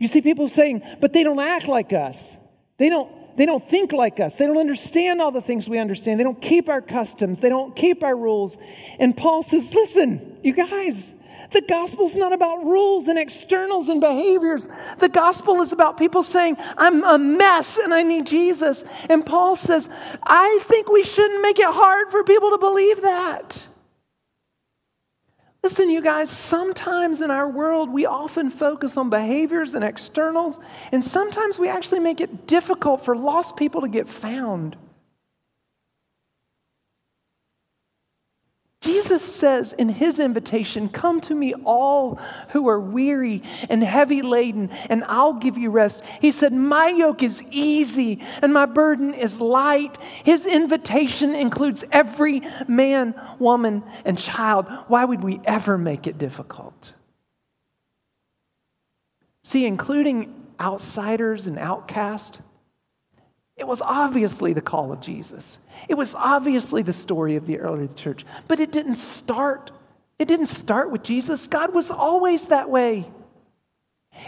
You 0.00 0.08
see 0.08 0.20
people 0.20 0.48
saying, 0.48 0.82
but 1.00 1.12
they 1.12 1.22
don't 1.22 1.40
act 1.40 1.66
like 1.66 1.92
us. 1.92 2.36
They 2.78 2.88
don't, 2.88 3.10
they 3.36 3.46
don't 3.46 3.68
think 3.68 3.92
like 3.92 4.20
us. 4.20 4.36
They 4.36 4.46
don't 4.46 4.58
understand 4.58 5.20
all 5.20 5.30
the 5.30 5.42
things 5.42 5.68
we 5.68 5.78
understand. 5.78 6.18
They 6.18 6.24
don't 6.24 6.40
keep 6.40 6.68
our 6.68 6.80
customs. 6.80 7.40
They 7.40 7.48
don't 7.48 7.74
keep 7.74 8.02
our 8.02 8.16
rules. 8.16 8.58
And 8.98 9.16
Paul 9.16 9.42
says, 9.42 9.74
listen, 9.74 10.38
you 10.42 10.52
guys, 10.52 11.14
the 11.52 11.62
gospel's 11.62 12.16
not 12.16 12.32
about 12.32 12.64
rules 12.64 13.08
and 13.08 13.18
externals 13.18 13.88
and 13.88 14.00
behaviors. 14.00 14.68
The 14.98 15.08
gospel 15.08 15.62
is 15.62 15.72
about 15.72 15.96
people 15.96 16.22
saying, 16.22 16.56
I'm 16.76 17.02
a 17.04 17.18
mess 17.18 17.78
and 17.78 17.94
I 17.94 18.02
need 18.02 18.26
Jesus. 18.26 18.84
And 19.08 19.24
Paul 19.24 19.56
says, 19.56 19.88
I 20.22 20.58
think 20.62 20.88
we 20.88 21.04
shouldn't 21.04 21.42
make 21.42 21.58
it 21.58 21.66
hard 21.66 22.10
for 22.10 22.24
people 22.24 22.50
to 22.50 22.58
believe 22.58 23.02
that. 23.02 23.66
Listen, 25.62 25.90
you 25.90 26.00
guys, 26.00 26.30
sometimes 26.30 27.20
in 27.20 27.30
our 27.30 27.48
world, 27.48 27.90
we 27.90 28.06
often 28.06 28.48
focus 28.48 28.96
on 28.96 29.10
behaviors 29.10 29.74
and 29.74 29.84
externals, 29.84 30.60
and 30.92 31.04
sometimes 31.04 31.58
we 31.58 31.68
actually 31.68 32.00
make 32.00 32.20
it 32.20 32.46
difficult 32.46 33.04
for 33.04 33.16
lost 33.16 33.56
people 33.56 33.80
to 33.80 33.88
get 33.88 34.08
found. 34.08 34.76
Jesus 38.80 39.22
says 39.22 39.72
in 39.72 39.88
his 39.88 40.20
invitation, 40.20 40.88
Come 40.88 41.20
to 41.22 41.34
me, 41.34 41.52
all 41.64 42.20
who 42.50 42.68
are 42.68 42.78
weary 42.78 43.42
and 43.68 43.82
heavy 43.82 44.22
laden, 44.22 44.70
and 44.88 45.02
I'll 45.04 45.32
give 45.32 45.58
you 45.58 45.70
rest. 45.70 46.02
He 46.20 46.30
said, 46.30 46.52
My 46.52 46.88
yoke 46.88 47.24
is 47.24 47.42
easy 47.50 48.20
and 48.40 48.52
my 48.52 48.66
burden 48.66 49.14
is 49.14 49.40
light. 49.40 49.98
His 50.22 50.46
invitation 50.46 51.34
includes 51.34 51.84
every 51.90 52.42
man, 52.68 53.20
woman, 53.40 53.82
and 54.04 54.16
child. 54.16 54.66
Why 54.86 55.04
would 55.04 55.24
we 55.24 55.40
ever 55.44 55.76
make 55.76 56.06
it 56.06 56.16
difficult? 56.16 56.92
See, 59.42 59.66
including 59.66 60.46
outsiders 60.60 61.48
and 61.48 61.58
outcasts, 61.58 62.40
it 63.58 63.66
was 63.66 63.82
obviously 63.82 64.52
the 64.52 64.60
call 64.60 64.92
of 64.92 65.00
Jesus. 65.00 65.58
It 65.88 65.94
was 65.94 66.14
obviously 66.14 66.82
the 66.82 66.92
story 66.92 67.34
of 67.34 67.46
the 67.46 67.58
early 67.58 67.88
church. 67.88 68.24
But 68.46 68.60
it 68.60 68.70
didn't 68.70 68.94
start. 68.94 69.72
It 70.18 70.28
didn't 70.28 70.46
start 70.46 70.90
with 70.92 71.02
Jesus. 71.02 71.46
God 71.48 71.74
was 71.74 71.90
always 71.90 72.46
that 72.46 72.70
way. 72.70 73.10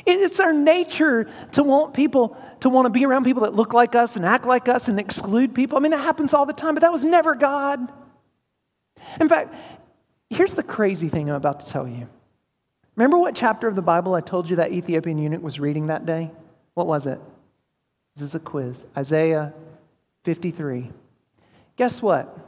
It's 0.06 0.40
our 0.40 0.52
nature 0.52 1.30
to 1.52 1.62
want 1.62 1.94
people 1.94 2.36
to 2.60 2.68
want 2.68 2.86
to 2.86 2.90
be 2.90 3.04
around 3.04 3.24
people 3.24 3.42
that 3.42 3.54
look 3.54 3.72
like 3.72 3.94
us 3.94 4.16
and 4.16 4.24
act 4.24 4.44
like 4.44 4.68
us 4.68 4.88
and 4.88 5.00
exclude 5.00 5.54
people. 5.54 5.78
I 5.78 5.80
mean, 5.80 5.92
that 5.92 6.02
happens 6.02 6.34
all 6.34 6.44
the 6.44 6.52
time, 6.52 6.74
but 6.74 6.82
that 6.82 6.92
was 6.92 7.04
never 7.04 7.34
God. 7.34 7.90
In 9.18 9.28
fact, 9.28 9.54
here's 10.28 10.54
the 10.54 10.62
crazy 10.62 11.08
thing 11.08 11.30
I'm 11.30 11.36
about 11.36 11.60
to 11.60 11.66
tell 11.68 11.88
you. 11.88 12.08
Remember 12.96 13.16
what 13.16 13.34
chapter 13.34 13.66
of 13.66 13.76
the 13.76 13.82
Bible 13.82 14.14
I 14.14 14.20
told 14.20 14.50
you 14.50 14.56
that 14.56 14.72
Ethiopian 14.72 15.18
eunuch 15.18 15.42
was 15.42 15.58
reading 15.58 15.86
that 15.86 16.04
day? 16.04 16.30
What 16.74 16.86
was 16.86 17.06
it? 17.06 17.20
This 18.20 18.28
is 18.28 18.35
a 18.35 18.38
quiz. 18.38 18.85
Isaiah 18.94 19.54
53. 20.24 20.90
Guess 21.76 22.02
what? 22.02 22.38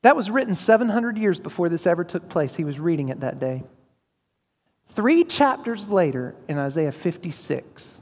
That 0.00 0.16
was 0.16 0.30
written 0.30 0.54
700 0.54 1.18
years 1.18 1.38
before 1.38 1.68
this 1.68 1.86
ever 1.86 2.04
took 2.04 2.30
place. 2.30 2.56
He 2.56 2.64
was 2.64 2.80
reading 2.80 3.10
it 3.10 3.20
that 3.20 3.38
day. 3.38 3.64
Three 4.94 5.24
chapters 5.24 5.88
later, 5.88 6.34
in 6.48 6.56
Isaiah 6.56 6.90
56, 6.90 8.00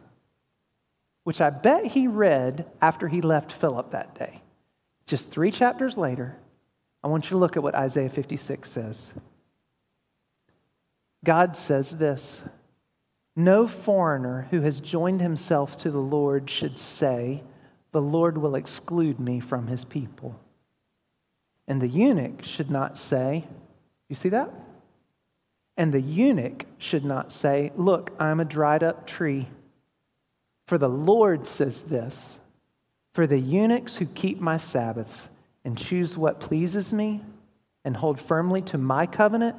which 1.24 1.40
I 1.40 1.50
bet 1.50 1.86
he 1.86 2.06
read 2.06 2.66
after 2.80 3.08
he 3.08 3.20
left 3.20 3.50
Philip 3.50 3.90
that 3.90 4.14
day, 4.14 4.40
just 5.08 5.28
three 5.28 5.50
chapters 5.50 5.98
later, 5.98 6.36
I 7.02 7.08
want 7.08 7.24
you 7.24 7.30
to 7.30 7.38
look 7.38 7.56
at 7.56 7.64
what 7.64 7.74
Isaiah 7.74 8.10
56 8.10 8.70
says. 8.70 9.12
God 11.24 11.56
says 11.56 11.90
this 11.90 12.40
no 13.36 13.66
foreigner 13.66 14.48
who 14.50 14.60
has 14.62 14.80
joined 14.80 15.20
himself 15.20 15.78
to 15.78 15.90
the 15.90 15.98
Lord 15.98 16.50
should 16.50 16.78
say, 16.78 17.42
The 17.92 18.02
Lord 18.02 18.36
will 18.38 18.54
exclude 18.54 19.20
me 19.20 19.40
from 19.40 19.66
his 19.66 19.84
people. 19.84 20.38
And 21.68 21.80
the 21.80 21.88
eunuch 21.88 22.42
should 22.42 22.70
not 22.70 22.98
say, 22.98 23.44
You 24.08 24.16
see 24.16 24.30
that? 24.30 24.50
And 25.76 25.94
the 25.94 26.00
eunuch 26.00 26.66
should 26.78 27.04
not 27.04 27.32
say, 27.32 27.72
Look, 27.76 28.12
I'm 28.18 28.40
a 28.40 28.44
dried 28.44 28.82
up 28.82 29.06
tree. 29.06 29.48
For 30.66 30.78
the 30.78 30.88
Lord 30.88 31.46
says 31.46 31.82
this 31.82 32.38
For 33.14 33.26
the 33.26 33.38
eunuchs 33.38 33.96
who 33.96 34.06
keep 34.06 34.40
my 34.40 34.56
Sabbaths 34.56 35.28
and 35.64 35.78
choose 35.78 36.16
what 36.16 36.40
pleases 36.40 36.92
me 36.92 37.22
and 37.84 37.96
hold 37.96 38.20
firmly 38.20 38.62
to 38.62 38.78
my 38.78 39.06
covenant, 39.06 39.56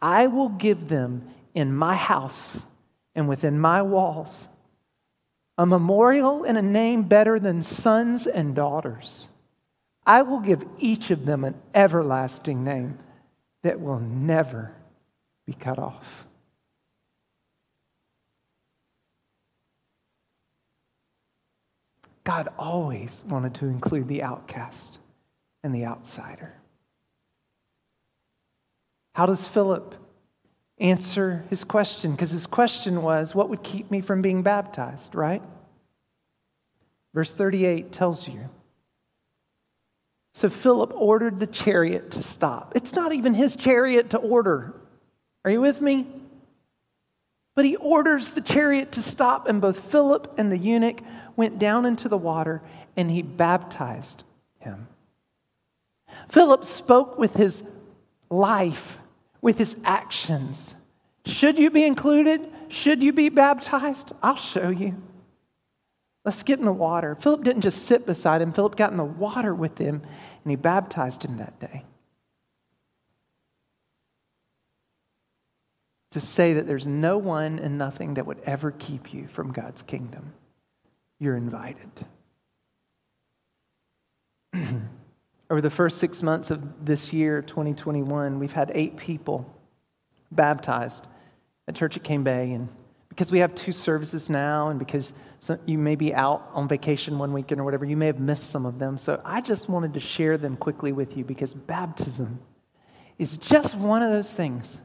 I 0.00 0.26
will 0.26 0.48
give 0.48 0.88
them 0.88 1.28
in 1.54 1.74
my 1.74 1.94
house 1.94 2.64
and 3.16 3.28
within 3.28 3.58
my 3.58 3.82
walls 3.82 4.46
a 5.58 5.66
memorial 5.66 6.44
and 6.44 6.58
a 6.58 6.62
name 6.62 7.02
better 7.02 7.40
than 7.40 7.62
sons 7.62 8.26
and 8.26 8.54
daughters. 8.54 9.28
I 10.04 10.22
will 10.22 10.40
give 10.40 10.64
each 10.78 11.10
of 11.10 11.24
them 11.24 11.44
an 11.44 11.54
everlasting 11.74 12.62
name 12.62 12.98
that 13.62 13.80
will 13.80 13.98
never 13.98 14.72
be 15.46 15.54
cut 15.54 15.78
off. 15.78 16.26
God 22.22 22.48
always 22.58 23.24
wanted 23.26 23.54
to 23.54 23.66
include 23.66 24.08
the 24.08 24.22
outcast 24.22 24.98
and 25.62 25.74
the 25.74 25.86
outsider. 25.86 26.54
How 29.14 29.26
does 29.26 29.48
Philip 29.48 29.94
answer 30.78 31.44
his 31.48 31.64
question 31.64 32.12
because 32.12 32.30
his 32.30 32.46
question 32.46 33.02
was, 33.02 33.34
What 33.34 33.48
would 33.48 33.62
keep 33.62 33.90
me 33.90 34.00
from 34.00 34.22
being 34.22 34.42
baptized, 34.42 35.14
right? 35.14 35.42
Verse 37.14 37.32
38 37.32 37.92
tells 37.92 38.28
you. 38.28 38.48
So 40.34 40.50
Philip 40.50 40.92
ordered 40.94 41.40
the 41.40 41.46
chariot 41.46 42.10
to 42.10 42.22
stop. 42.22 42.72
It's 42.74 42.92
not 42.92 43.14
even 43.14 43.32
his 43.32 43.56
chariot 43.56 44.10
to 44.10 44.18
order. 44.18 44.74
Are 45.44 45.50
you 45.50 45.62
with 45.62 45.80
me? 45.80 46.06
But 47.54 47.64
he 47.64 47.76
orders 47.76 48.30
the 48.30 48.42
chariot 48.42 48.92
to 48.92 49.02
stop, 49.02 49.48
and 49.48 49.62
both 49.62 49.90
Philip 49.90 50.34
and 50.36 50.52
the 50.52 50.58
eunuch 50.58 51.00
went 51.36 51.58
down 51.58 51.86
into 51.86 52.06
the 52.10 52.18
water, 52.18 52.60
and 52.98 53.10
he 53.10 53.22
baptized 53.22 54.24
him. 54.58 54.88
Philip 56.28 56.66
spoke 56.66 57.18
with 57.18 57.32
his 57.32 57.62
life 58.28 58.98
with 59.40 59.58
his 59.58 59.76
actions. 59.84 60.74
Should 61.24 61.58
you 61.58 61.70
be 61.70 61.84
included? 61.84 62.48
Should 62.68 63.02
you 63.02 63.12
be 63.12 63.28
baptized? 63.28 64.12
I'll 64.22 64.36
show 64.36 64.68
you. 64.68 65.00
Let's 66.24 66.42
get 66.42 66.58
in 66.58 66.64
the 66.64 66.72
water. 66.72 67.14
Philip 67.14 67.44
didn't 67.44 67.62
just 67.62 67.84
sit 67.84 68.04
beside 68.06 68.42
him, 68.42 68.52
Philip 68.52 68.76
got 68.76 68.90
in 68.90 68.96
the 68.96 69.04
water 69.04 69.54
with 69.54 69.78
him 69.78 70.02
and 70.44 70.50
he 70.50 70.56
baptized 70.56 71.24
him 71.24 71.36
that 71.38 71.58
day. 71.60 71.84
To 76.12 76.20
say 76.20 76.54
that 76.54 76.66
there's 76.66 76.86
no 76.86 77.18
one 77.18 77.58
and 77.58 77.78
nothing 77.78 78.14
that 78.14 78.26
would 78.26 78.40
ever 78.40 78.70
keep 78.72 79.12
you 79.12 79.28
from 79.28 79.52
God's 79.52 79.82
kingdom. 79.82 80.32
You're 81.18 81.36
invited. 81.36 81.90
Over 85.48 85.60
the 85.60 85.70
first 85.70 85.98
six 85.98 86.22
months 86.22 86.50
of 86.50 86.84
this 86.84 87.12
year, 87.12 87.40
2021, 87.40 88.38
we've 88.40 88.52
had 88.52 88.72
eight 88.74 88.96
people 88.96 89.48
baptized 90.32 91.06
at 91.68 91.76
Church 91.76 91.96
at 91.96 92.02
Cane 92.02 92.24
Bay. 92.24 92.52
And 92.52 92.68
because 93.08 93.30
we 93.30 93.38
have 93.38 93.54
two 93.54 93.70
services 93.70 94.28
now, 94.28 94.70
and 94.70 94.78
because 94.78 95.14
you 95.64 95.78
may 95.78 95.94
be 95.94 96.12
out 96.12 96.50
on 96.52 96.66
vacation 96.66 97.16
one 97.16 97.32
weekend 97.32 97.60
or 97.60 97.64
whatever, 97.64 97.84
you 97.84 97.96
may 97.96 98.06
have 98.06 98.18
missed 98.18 98.50
some 98.50 98.66
of 98.66 98.80
them. 98.80 98.98
So 98.98 99.20
I 99.24 99.40
just 99.40 99.68
wanted 99.68 99.94
to 99.94 100.00
share 100.00 100.36
them 100.36 100.56
quickly 100.56 100.90
with 100.90 101.16
you 101.16 101.24
because 101.24 101.54
baptism 101.54 102.40
is 103.18 103.36
just 103.36 103.76
one 103.76 104.02
of 104.02 104.10
those 104.10 104.32
things 104.32 104.80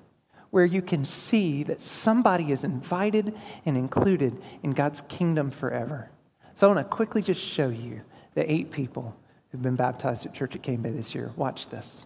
where 0.52 0.66
you 0.66 0.84
can 0.84 1.06
see 1.06 1.64
that 1.64 1.82
somebody 1.82 2.52
is 2.52 2.64
invited 2.64 3.36
and 3.66 3.76
included 3.78 4.40
in 4.62 4.72
God's 4.72 5.02
kingdom 5.02 5.50
forever. 5.50 6.12
So 6.54 6.68
I 6.70 6.74
want 6.74 6.88
to 6.88 6.96
quickly 6.96 7.24
just 7.24 7.42
show 7.42 7.70
you 7.70 8.02
the 8.36 8.50
eight 8.50 8.70
people 8.70 9.16
who've 9.52 9.62
been 9.62 9.76
baptized 9.76 10.26
at 10.26 10.34
Church 10.34 10.56
at 10.56 10.64
Cane 10.64 10.82
Bay 10.82 10.92
this 10.92 11.14
year. 11.14 11.32
Watch 11.36 11.68
this. 11.70 12.06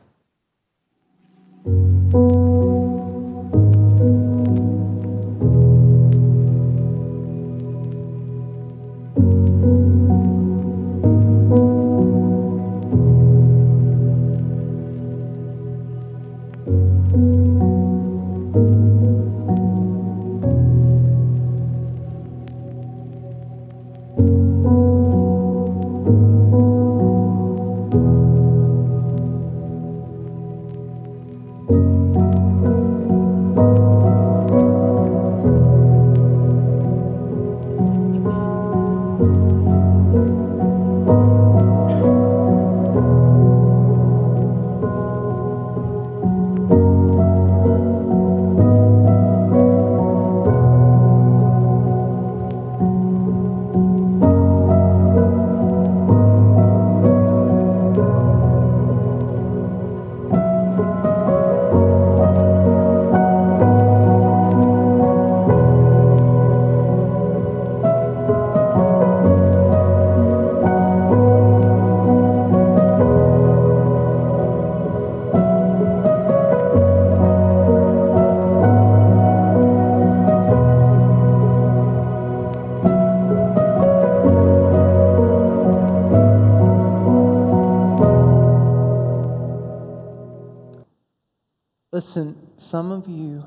Listen, 91.95 92.35
some 92.57 92.91
of 92.91 93.07
you 93.07 93.41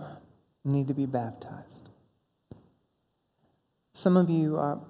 need 0.65 0.89
to 0.89 0.95
be 0.95 1.05
baptized. 1.05 1.91
Some 3.93 4.17
of 4.17 4.31
you 4.31 4.57
are, 4.57 4.81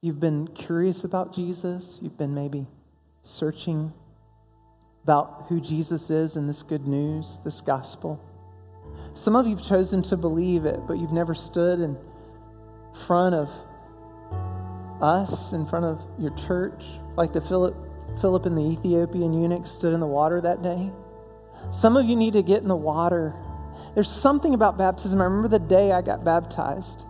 you've 0.00 0.20
been 0.20 0.46
curious 0.46 1.02
about 1.02 1.34
Jesus. 1.34 1.98
You've 2.00 2.16
been 2.16 2.34
maybe 2.34 2.68
searching 3.20 3.92
about 5.02 5.46
who 5.48 5.60
Jesus 5.60 6.08
is 6.08 6.36
and 6.36 6.48
this 6.48 6.62
good 6.62 6.86
news, 6.86 7.40
this 7.44 7.60
gospel. 7.60 8.22
Some 9.12 9.34
of 9.34 9.48
you 9.48 9.56
have 9.56 9.66
chosen 9.66 10.00
to 10.02 10.16
believe 10.16 10.64
it, 10.64 10.78
but 10.86 10.98
you've 10.98 11.10
never 11.10 11.34
stood 11.34 11.80
in 11.80 11.96
front 13.08 13.34
of 13.34 13.50
us, 15.02 15.52
in 15.52 15.66
front 15.66 15.84
of 15.84 16.00
your 16.16 16.32
church, 16.46 16.84
like 17.16 17.32
the 17.32 17.40
Philip, 17.40 17.74
Philip 18.20 18.46
and 18.46 18.56
the 18.56 18.62
Ethiopian 18.62 19.32
eunuch 19.32 19.66
stood 19.66 19.92
in 19.92 19.98
the 19.98 20.06
water 20.06 20.40
that 20.40 20.62
day. 20.62 20.92
Some 21.72 21.96
of 21.96 22.06
you 22.06 22.16
need 22.16 22.32
to 22.32 22.42
get 22.42 22.62
in 22.62 22.68
the 22.68 22.76
water. 22.76 23.34
There's 23.94 24.10
something 24.10 24.54
about 24.54 24.78
baptism. 24.78 25.20
I 25.20 25.24
remember 25.24 25.48
the 25.48 25.58
day 25.58 25.92
I 25.92 26.02
got 26.02 26.24
baptized. 26.24 27.04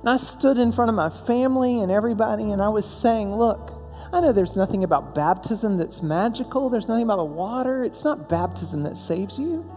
And 0.00 0.08
I 0.08 0.16
stood 0.16 0.58
in 0.58 0.72
front 0.72 0.90
of 0.90 0.94
my 0.94 1.10
family 1.26 1.80
and 1.80 1.90
everybody, 1.90 2.50
and 2.50 2.62
I 2.62 2.68
was 2.68 2.86
saying, 2.86 3.34
Look, 3.34 3.72
I 4.12 4.20
know 4.20 4.32
there's 4.32 4.56
nothing 4.56 4.84
about 4.84 5.14
baptism 5.14 5.76
that's 5.76 6.02
magical. 6.02 6.70
There's 6.70 6.88
nothing 6.88 7.04
about 7.04 7.16
the 7.16 7.24
water. 7.24 7.84
It's 7.84 8.04
not 8.04 8.28
baptism 8.28 8.84
that 8.84 8.96
saves 8.96 9.38
you. 9.38 9.68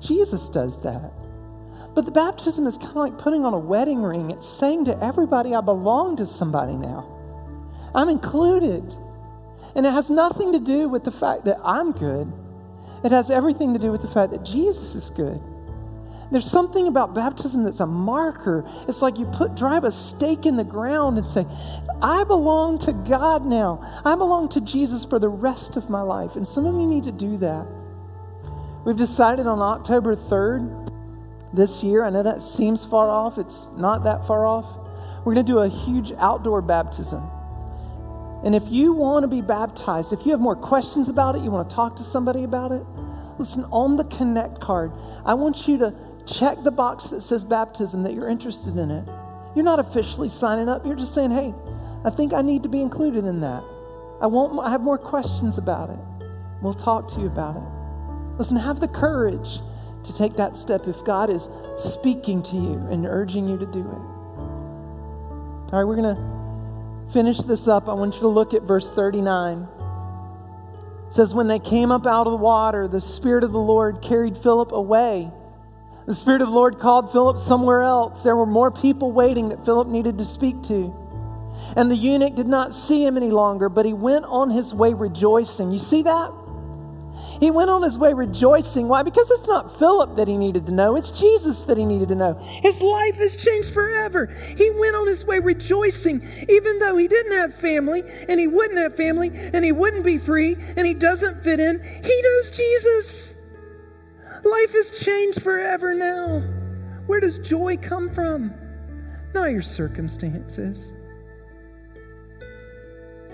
Jesus 0.00 0.48
does 0.48 0.80
that. 0.80 1.12
But 1.94 2.04
the 2.04 2.10
baptism 2.10 2.66
is 2.66 2.76
kind 2.78 2.90
of 2.90 2.96
like 2.96 3.18
putting 3.18 3.44
on 3.44 3.54
a 3.54 3.58
wedding 3.58 4.02
ring. 4.02 4.30
It's 4.30 4.48
saying 4.48 4.86
to 4.86 5.04
everybody, 5.04 5.54
I 5.54 5.60
belong 5.60 6.16
to 6.16 6.26
somebody 6.26 6.74
now. 6.74 7.06
I'm 7.94 8.08
included. 8.08 8.96
And 9.74 9.86
it 9.86 9.92
has 9.92 10.10
nothing 10.10 10.52
to 10.52 10.58
do 10.58 10.88
with 10.88 11.04
the 11.04 11.12
fact 11.12 11.44
that 11.44 11.58
I'm 11.64 11.92
good, 11.92 12.32
it 13.04 13.12
has 13.12 13.30
everything 13.30 13.72
to 13.72 13.78
do 13.78 13.90
with 13.90 14.02
the 14.02 14.08
fact 14.08 14.32
that 14.32 14.44
Jesus 14.44 14.94
is 14.94 15.10
good. 15.10 15.40
There's 16.32 16.50
something 16.50 16.88
about 16.88 17.14
baptism 17.14 17.62
that's 17.62 17.80
a 17.80 17.86
marker. 17.86 18.64
It's 18.88 19.02
like 19.02 19.18
you 19.18 19.26
put 19.26 19.54
drive 19.54 19.84
a 19.84 19.92
stake 19.92 20.46
in 20.46 20.56
the 20.56 20.64
ground 20.64 21.18
and 21.18 21.28
say, 21.28 21.46
I 22.00 22.24
belong 22.24 22.78
to 22.80 22.94
God 22.94 23.44
now. 23.44 23.80
I 24.02 24.14
belong 24.14 24.48
to 24.50 24.60
Jesus 24.62 25.04
for 25.04 25.18
the 25.18 25.28
rest 25.28 25.76
of 25.76 25.90
my 25.90 26.00
life. 26.00 26.34
And 26.34 26.48
some 26.48 26.64
of 26.64 26.74
you 26.74 26.86
need 26.86 27.04
to 27.04 27.12
do 27.12 27.36
that. 27.38 27.66
We've 28.86 28.96
decided 28.96 29.46
on 29.46 29.60
October 29.60 30.16
3rd 30.16 30.90
this 31.52 31.84
year. 31.84 32.02
I 32.02 32.08
know 32.08 32.22
that 32.22 32.40
seems 32.40 32.86
far 32.86 33.08
off, 33.10 33.36
it's 33.36 33.68
not 33.76 34.04
that 34.04 34.26
far 34.26 34.46
off. 34.46 34.66
We're 35.24 35.34
going 35.34 35.46
to 35.46 35.52
do 35.52 35.58
a 35.58 35.68
huge 35.68 36.12
outdoor 36.18 36.62
baptism. 36.62 37.22
And 38.44 38.54
if 38.54 38.64
you 38.68 38.92
want 38.92 39.22
to 39.22 39.28
be 39.28 39.40
baptized, 39.40 40.12
if 40.12 40.26
you 40.26 40.32
have 40.32 40.40
more 40.40 40.56
questions 40.56 41.08
about 41.08 41.36
it, 41.36 41.42
you 41.42 41.50
want 41.50 41.68
to 41.68 41.74
talk 41.74 41.96
to 41.96 42.02
somebody 42.02 42.42
about 42.42 42.72
it, 42.72 42.82
listen, 43.38 43.64
on 43.66 43.96
the 43.96 44.04
Connect 44.04 44.60
card, 44.60 44.92
I 45.24 45.34
want 45.34 45.68
you 45.68 45.78
to 45.78 45.94
check 46.26 46.62
the 46.62 46.70
box 46.70 47.06
that 47.08 47.22
says 47.22 47.44
baptism 47.44 48.02
that 48.02 48.14
you're 48.14 48.28
interested 48.28 48.76
in 48.76 48.90
it. 48.90 49.08
You're 49.54 49.64
not 49.64 49.78
officially 49.78 50.28
signing 50.28 50.68
up, 50.68 50.84
you're 50.84 50.96
just 50.96 51.14
saying, 51.14 51.30
hey, 51.30 51.54
I 52.04 52.10
think 52.10 52.32
I 52.32 52.42
need 52.42 52.62
to 52.64 52.68
be 52.68 52.80
included 52.80 53.24
in 53.26 53.40
that. 53.40 53.62
I, 54.20 54.26
want, 54.26 54.58
I 54.64 54.70
have 54.70 54.80
more 54.80 54.98
questions 54.98 55.58
about 55.58 55.90
it. 55.90 55.98
We'll 56.62 56.74
talk 56.74 57.08
to 57.14 57.20
you 57.20 57.26
about 57.26 57.56
it. 57.56 58.38
Listen, 58.38 58.56
have 58.56 58.80
the 58.80 58.88
courage 58.88 59.60
to 60.04 60.16
take 60.16 60.36
that 60.36 60.56
step 60.56 60.88
if 60.88 61.04
God 61.04 61.30
is 61.30 61.48
speaking 61.76 62.42
to 62.44 62.56
you 62.56 62.86
and 62.90 63.06
urging 63.06 63.46
you 63.46 63.56
to 63.58 63.66
do 63.66 63.80
it. 63.80 64.02
All 65.72 65.78
right, 65.78 65.84
we're 65.84 65.96
going 65.96 66.16
to 66.16 66.41
finish 67.12 67.38
this 67.38 67.68
up. 67.68 67.88
I 67.88 67.94
want 67.94 68.14
you 68.14 68.20
to 68.20 68.28
look 68.28 68.54
at 68.54 68.62
verse 68.62 68.90
39. 68.90 69.68
It 71.08 71.14
says, 71.14 71.34
When 71.34 71.46
they 71.46 71.58
came 71.58 71.90
up 71.90 72.06
out 72.06 72.26
of 72.26 72.32
the 72.32 72.38
water, 72.38 72.88
the 72.88 73.00
Spirit 73.00 73.44
of 73.44 73.52
the 73.52 73.58
Lord 73.58 74.00
carried 74.02 74.36
Philip 74.38 74.72
away. 74.72 75.30
The 76.06 76.14
Spirit 76.14 76.40
of 76.42 76.48
the 76.48 76.54
Lord 76.54 76.78
called 76.78 77.12
Philip 77.12 77.38
somewhere 77.38 77.82
else. 77.82 78.22
There 78.22 78.36
were 78.36 78.46
more 78.46 78.70
people 78.70 79.12
waiting 79.12 79.50
that 79.50 79.64
Philip 79.64 79.88
needed 79.88 80.18
to 80.18 80.24
speak 80.24 80.62
to. 80.64 80.94
And 81.76 81.90
the 81.90 81.96
eunuch 81.96 82.34
did 82.34 82.48
not 82.48 82.74
see 82.74 83.04
him 83.04 83.16
any 83.16 83.30
longer, 83.30 83.68
but 83.68 83.86
he 83.86 83.92
went 83.92 84.24
on 84.24 84.50
his 84.50 84.74
way 84.74 84.94
rejoicing. 84.94 85.70
You 85.70 85.78
see 85.78 86.02
that? 86.02 86.32
He 87.42 87.50
went 87.50 87.70
on 87.70 87.82
his 87.82 87.98
way 87.98 88.14
rejoicing. 88.14 88.86
Why? 88.86 89.02
Because 89.02 89.28
it's 89.32 89.48
not 89.48 89.76
Philip 89.76 90.14
that 90.14 90.28
he 90.28 90.38
needed 90.38 90.64
to 90.66 90.72
know, 90.72 90.94
it's 90.94 91.10
Jesus 91.10 91.64
that 91.64 91.76
he 91.76 91.84
needed 91.84 92.06
to 92.10 92.14
know. 92.14 92.34
His 92.34 92.80
life 92.80 93.16
has 93.16 93.34
changed 93.34 93.74
forever. 93.74 94.26
He 94.56 94.70
went 94.70 94.94
on 94.94 95.08
his 95.08 95.24
way 95.24 95.40
rejoicing, 95.40 96.24
even 96.48 96.78
though 96.78 96.96
he 96.96 97.08
didn't 97.08 97.32
have 97.32 97.52
family, 97.56 98.04
and 98.28 98.38
he 98.38 98.46
wouldn't 98.46 98.78
have 98.78 98.94
family, 98.94 99.32
and 99.34 99.64
he 99.64 99.72
wouldn't 99.72 100.04
be 100.04 100.18
free, 100.18 100.56
and 100.76 100.86
he 100.86 100.94
doesn't 100.94 101.42
fit 101.42 101.58
in. 101.58 101.82
He 101.82 102.22
knows 102.22 102.52
Jesus. 102.52 103.34
Life 104.44 104.72
has 104.74 104.92
changed 105.00 105.42
forever 105.42 105.94
now. 105.94 106.44
Where 107.08 107.18
does 107.18 107.40
joy 107.40 107.76
come 107.76 108.08
from? 108.10 108.54
Not 109.34 109.50
your 109.50 109.62
circumstances. 109.62 110.94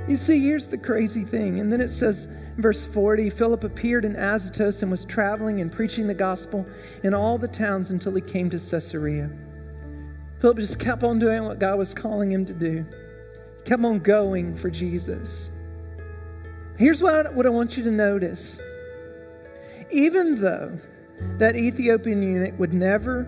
You 0.09 0.17
see, 0.17 0.41
here's 0.41 0.67
the 0.67 0.79
crazy 0.79 1.23
thing. 1.23 1.61
And 1.61 1.71
then 1.71 1.83
it 1.83 1.91
says, 1.91 2.29
verse 2.57 2.87
40 2.87 3.29
Philip 3.29 3.63
appeared 3.63 4.07
in 4.07 4.17
Azotus 4.17 4.81
and 4.81 4.91
was 4.91 5.05
traveling 5.05 5.61
and 5.61 5.71
preaching 5.71 6.07
the 6.07 6.15
gospel 6.15 6.67
in 7.05 7.13
all 7.13 7.37
the 7.37 7.47
towns 7.47 7.91
until 7.91 8.15
he 8.15 8.23
came 8.23 8.49
to 8.51 8.59
Caesarea. 8.59 9.31
Philip 10.41 10.59
just 10.59 10.79
kept 10.79 11.05
on 11.05 11.19
doing 11.19 11.45
what 11.45 11.59
God 11.59 11.79
was 11.79 11.93
calling 11.93 12.33
him 12.33 12.47
to 12.47 12.55
do, 12.55 12.87
he 13.59 13.63
kept 13.65 13.85
on 13.85 13.99
going 13.99 14.57
for 14.57 14.71
Jesus. 14.71 15.51
Here's 16.79 17.03
what 17.03 17.27
I, 17.27 17.31
what 17.31 17.45
I 17.45 17.51
want 17.51 17.77
you 17.77 17.83
to 17.83 17.91
notice. 17.91 18.61
Even 19.91 20.41
though 20.41 20.79
that 21.39 21.57
Ethiopian 21.57 22.23
eunuch 22.23 22.59
would 22.59 22.73
never 22.73 23.25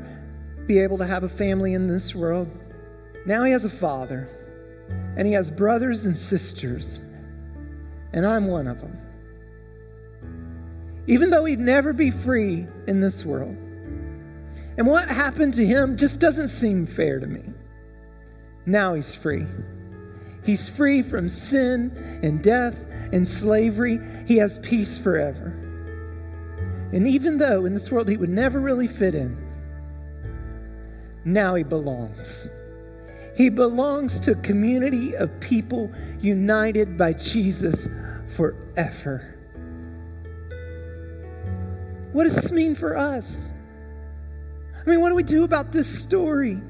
be 0.66 0.78
able 0.78 0.97
to 0.99 1.07
have 1.07 1.24
a 1.24 1.28
family 1.28 1.74
in 1.74 1.89
this 1.89 2.14
world, 2.14 2.49
now 3.26 3.43
he 3.43 3.53
has 3.53 3.64
a 3.66 3.70
father 3.70 4.28
and 5.16 5.26
he 5.26 5.34
has 5.34 5.51
brothers 5.51 6.07
and 6.07 6.16
sisters, 6.16 7.01
and 8.12 8.26
I'm 8.26 8.47
one 8.47 8.66
of 8.66 8.80
them. 8.80 8.99
Even 11.07 11.30
though 11.30 11.45
he'd 11.45 11.61
never 11.61 11.93
be 11.93 12.11
free 12.11 12.66
in 12.86 13.01
this 13.01 13.24
world. 13.24 13.57
And 14.76 14.86
what 14.86 15.09
happened 15.09 15.55
to 15.55 15.66
him 15.66 15.97
just 15.97 16.20
doesn't 16.20 16.49
seem 16.49 16.86
fair 16.86 17.20
to 17.20 17.26
me. 17.26 17.43
Now 18.66 18.95
he's 18.95 19.14
free. 19.14 19.47
He's 20.45 20.68
free 20.68 21.03
from 21.03 21.28
sin 21.28 21.93
and 22.22 22.43
death 22.43 22.80
and 23.12 23.26
slavery. 23.26 24.01
He 24.26 24.36
has 24.38 24.59
peace 24.59 24.97
forever. 24.97 25.57
And 26.93 27.07
even 27.07 27.38
though 27.38 27.66
in 27.66 27.74
this 27.74 27.91
world 27.91 28.09
he 28.09 28.16
would 28.16 28.30
never 28.30 28.61
really 28.61 28.86
fit 28.86 29.14
in, 29.14 29.36
now 31.24 31.55
he 31.55 31.62
belongs. 31.62 32.49
He 33.41 33.49
belongs 33.49 34.20
to 34.20 34.32
a 34.32 34.34
community 34.34 35.16
of 35.16 35.41
people 35.41 35.91
united 36.20 36.99
by 36.99 37.14
Jesus 37.14 37.88
forever. 38.36 39.34
What 42.12 42.24
does 42.24 42.34
this 42.34 42.53
mean 42.53 42.74
for 42.74 42.99
us? 42.99 43.51
I 44.74 44.91
mean, 44.91 45.01
what 45.01 45.09
do 45.09 45.14
we 45.14 45.22
do 45.22 45.45
about 45.45 45.72
this 45.72 45.88
story? 45.88 46.61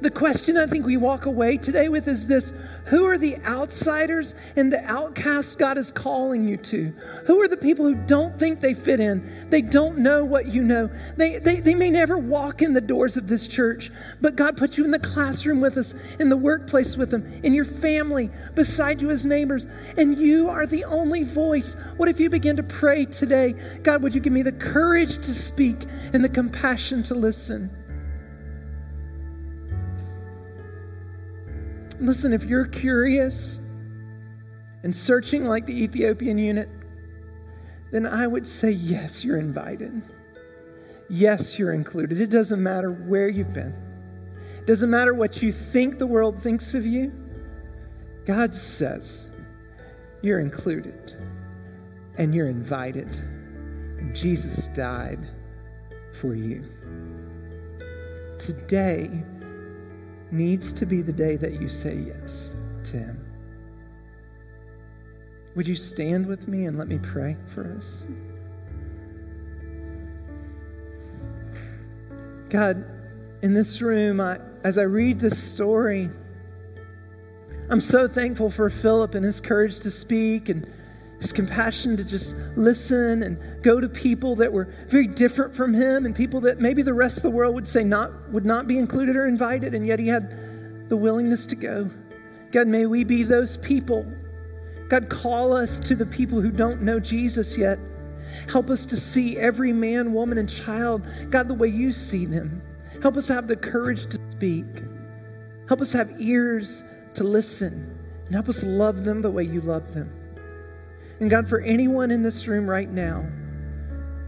The 0.00 0.10
question 0.10 0.56
I 0.56 0.66
think 0.66 0.86
we 0.86 0.96
walk 0.96 1.26
away 1.26 1.58
today 1.58 1.90
with 1.90 2.08
is 2.08 2.26
this 2.26 2.54
Who 2.86 3.04
are 3.04 3.18
the 3.18 3.36
outsiders 3.44 4.34
and 4.56 4.72
the 4.72 4.82
outcasts 4.90 5.54
God 5.54 5.76
is 5.76 5.92
calling 5.92 6.48
you 6.48 6.56
to? 6.56 6.94
Who 7.26 7.42
are 7.42 7.48
the 7.48 7.58
people 7.58 7.84
who 7.84 7.94
don't 7.94 8.38
think 8.38 8.60
they 8.60 8.72
fit 8.72 8.98
in? 8.98 9.48
They 9.50 9.60
don't 9.60 9.98
know 9.98 10.24
what 10.24 10.46
you 10.46 10.62
know. 10.62 10.88
They, 11.18 11.38
they, 11.38 11.60
they 11.60 11.74
may 11.74 11.90
never 11.90 12.16
walk 12.16 12.62
in 12.62 12.72
the 12.72 12.80
doors 12.80 13.18
of 13.18 13.28
this 13.28 13.46
church, 13.46 13.90
but 14.22 14.36
God 14.36 14.56
put 14.56 14.78
you 14.78 14.86
in 14.86 14.90
the 14.90 14.98
classroom 14.98 15.60
with 15.60 15.76
us, 15.76 15.94
in 16.18 16.30
the 16.30 16.36
workplace 16.36 16.96
with 16.96 17.10
them, 17.10 17.26
in 17.42 17.52
your 17.52 17.66
family, 17.66 18.30
beside 18.54 19.02
you 19.02 19.10
as 19.10 19.26
neighbors, 19.26 19.66
and 19.98 20.16
you 20.16 20.48
are 20.48 20.66
the 20.66 20.84
only 20.84 21.24
voice. 21.24 21.74
What 21.98 22.08
if 22.08 22.18
you 22.18 22.30
begin 22.30 22.56
to 22.56 22.62
pray 22.62 23.04
today? 23.04 23.54
God, 23.82 24.02
would 24.02 24.14
you 24.14 24.20
give 24.22 24.32
me 24.32 24.42
the 24.42 24.52
courage 24.52 25.16
to 25.26 25.34
speak 25.34 25.84
and 26.14 26.24
the 26.24 26.30
compassion 26.30 27.02
to 27.04 27.14
listen? 27.14 27.79
Listen, 32.00 32.32
if 32.32 32.44
you're 32.44 32.66
curious 32.66 33.60
and 34.82 34.94
searching 34.96 35.44
like 35.44 35.66
the 35.66 35.84
Ethiopian 35.84 36.38
eunuch, 36.38 36.68
then 37.92 38.06
I 38.06 38.26
would 38.26 38.46
say, 38.46 38.70
yes, 38.70 39.22
you're 39.22 39.38
invited. 39.38 40.00
Yes, 41.10 41.58
you're 41.58 41.72
included. 41.72 42.20
It 42.20 42.30
doesn't 42.30 42.62
matter 42.62 42.90
where 42.90 43.28
you've 43.28 43.52
been, 43.52 43.74
it 44.58 44.66
doesn't 44.66 44.90
matter 44.90 45.12
what 45.12 45.42
you 45.42 45.52
think 45.52 45.98
the 45.98 46.06
world 46.06 46.42
thinks 46.42 46.74
of 46.74 46.86
you. 46.86 47.12
God 48.24 48.54
says, 48.54 49.28
you're 50.22 50.40
included 50.40 51.16
and 52.16 52.34
you're 52.34 52.48
invited. 52.48 53.14
And 53.98 54.14
Jesus 54.14 54.68
died 54.68 55.28
for 56.20 56.34
you. 56.34 56.64
Today, 58.38 59.22
needs 60.32 60.72
to 60.74 60.86
be 60.86 61.02
the 61.02 61.12
day 61.12 61.36
that 61.36 61.60
you 61.60 61.68
say 61.68 61.96
yes 61.96 62.54
to 62.84 62.92
Him. 62.92 63.26
Would 65.56 65.66
you 65.66 65.74
stand 65.74 66.26
with 66.26 66.46
me 66.46 66.66
and 66.66 66.78
let 66.78 66.88
me 66.88 66.98
pray 66.98 67.36
for 67.54 67.74
us? 67.76 68.06
God, 72.48 72.84
in 73.42 73.54
this 73.54 73.80
room, 73.80 74.20
I, 74.20 74.38
as 74.64 74.76
I 74.76 74.82
read 74.82 75.20
this 75.20 75.42
story, 75.42 76.10
I'm 77.68 77.80
so 77.80 78.08
thankful 78.08 78.50
for 78.50 78.68
Philip 78.68 79.14
and 79.14 79.24
his 79.24 79.40
courage 79.40 79.78
to 79.80 79.90
speak 79.90 80.48
and 80.48 80.66
his 81.20 81.32
compassion 81.32 81.96
to 81.96 82.04
just 82.04 82.34
listen 82.56 83.22
and 83.22 83.62
go 83.62 83.78
to 83.78 83.88
people 83.88 84.34
that 84.36 84.52
were 84.52 84.72
very 84.88 85.06
different 85.06 85.54
from 85.54 85.74
him 85.74 86.06
and 86.06 86.16
people 86.16 86.40
that 86.40 86.60
maybe 86.60 86.82
the 86.82 86.94
rest 86.94 87.18
of 87.18 87.22
the 87.22 87.30
world 87.30 87.54
would 87.54 87.68
say 87.68 87.84
not 87.84 88.30
would 88.30 88.46
not 88.46 88.66
be 88.66 88.78
included 88.78 89.16
or 89.16 89.26
invited 89.26 89.74
and 89.74 89.86
yet 89.86 89.98
he 89.98 90.08
had 90.08 90.88
the 90.88 90.96
willingness 90.96 91.46
to 91.46 91.54
go. 91.54 91.90
God 92.52 92.66
may 92.66 92.86
we 92.86 93.04
be 93.04 93.22
those 93.22 93.58
people. 93.58 94.10
God 94.88 95.08
call 95.08 95.52
us 95.52 95.78
to 95.80 95.94
the 95.94 96.06
people 96.06 96.40
who 96.40 96.50
don't 96.50 96.82
know 96.82 96.98
jesus 96.98 97.58
yet. 97.58 97.78
Help 98.48 98.70
us 98.70 98.86
to 98.86 98.96
see 98.96 99.38
every 99.38 99.72
man 99.72 100.12
woman 100.12 100.38
and 100.38 100.48
child 100.48 101.06
god 101.30 101.48
the 101.48 101.54
way 101.54 101.68
you 101.68 101.92
see 101.92 102.26
them 102.26 102.62
help 103.02 103.16
us 103.16 103.28
have 103.28 103.46
the 103.46 103.56
courage 103.56 104.06
to 104.10 104.18
speak. 104.32 104.66
Help 105.68 105.80
us 105.80 105.92
have 105.92 106.20
ears 106.20 106.82
to 107.14 107.24
listen. 107.24 107.98
And 108.26 108.34
help 108.34 108.48
us 108.48 108.62
love 108.62 109.04
them 109.04 109.22
the 109.22 109.30
way 109.30 109.44
you 109.44 109.60
love 109.60 109.94
them 109.94 110.19
and 111.20 111.28
God, 111.28 111.48
for 111.48 111.60
anyone 111.60 112.10
in 112.10 112.22
this 112.22 112.46
room 112.46 112.68
right 112.68 112.90
now 112.90 113.26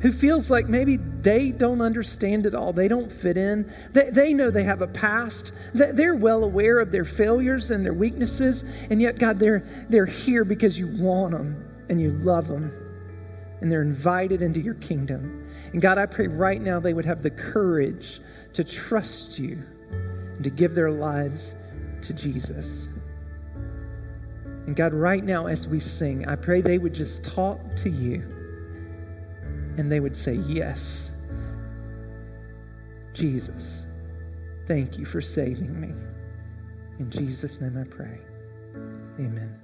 who 0.03 0.13
feels 0.13 0.51
like 0.51 0.69
maybe 0.69 0.97
they 0.97 1.53
don't 1.53 1.81
understand 1.81 2.45
it 2.45 2.55
all, 2.55 2.73
they 2.73 2.89
don't 2.89 3.11
fit 3.11 3.39
in, 3.39 3.73
they, 3.93 4.11
they 4.11 4.35
know 4.35 4.51
they 4.51 4.65
have 4.65 4.83
a 4.83 4.87
past, 4.89 5.53
they're 5.73 6.17
well 6.17 6.43
aware 6.43 6.81
of 6.81 6.91
their 6.91 7.05
failures 7.05 7.71
and 7.71 7.85
their 7.85 7.95
weaknesses, 7.95 8.65
and 8.91 9.01
yet, 9.01 9.19
God, 9.19 9.39
they're, 9.39 9.65
they're 9.89 10.07
here 10.07 10.45
because 10.45 10.77
you 10.77 10.89
want 10.89 11.33
them 11.33 11.65
and 11.89 12.01
you 12.01 12.11
love 12.11 12.49
them, 12.49 12.73
and 13.61 13.71
they're 13.71 13.83
invited 13.83 14.43
into 14.43 14.61
your 14.61 14.75
kingdom. 14.75 15.49
And 15.73 15.81
God, 15.81 15.99
I 15.99 16.07
pray 16.07 16.27
right 16.27 16.61
now 16.61 16.81
they 16.81 16.95
would 16.95 17.07
have 17.07 17.23
the 17.23 17.31
courage 17.31 18.21
to 18.55 18.65
trust 18.65 19.39
you 19.39 19.63
and 19.93 20.43
to 20.43 20.51
give 20.51 20.75
their 20.75 20.91
lives 20.91 21.55
to 22.03 22.13
Jesus. 22.13 22.89
And 24.67 24.77
God, 24.77 24.93
right 24.93 25.25
now 25.25 25.47
as 25.47 25.67
we 25.67 25.81
sing, 25.81 26.27
I 26.29 26.37
pray 26.37 26.61
they 26.61 26.79
would 26.79 26.95
just 26.95 27.25
talk 27.25 27.61
to 27.77 27.91
you 27.91 28.23
and 29.77 29.91
they 29.91 30.01
would 30.01 30.17
say, 30.17 30.35
Yes, 30.35 31.11
Jesus, 33.13 33.87
thank 34.67 34.99
you 34.99 35.05
for 35.05 35.21
saving 35.21 35.81
me. 35.81 35.93
In 36.99 37.11
Jesus' 37.11 37.61
name 37.61 37.77
I 37.77 37.85
pray. 37.85 38.19
Amen. 39.19 39.62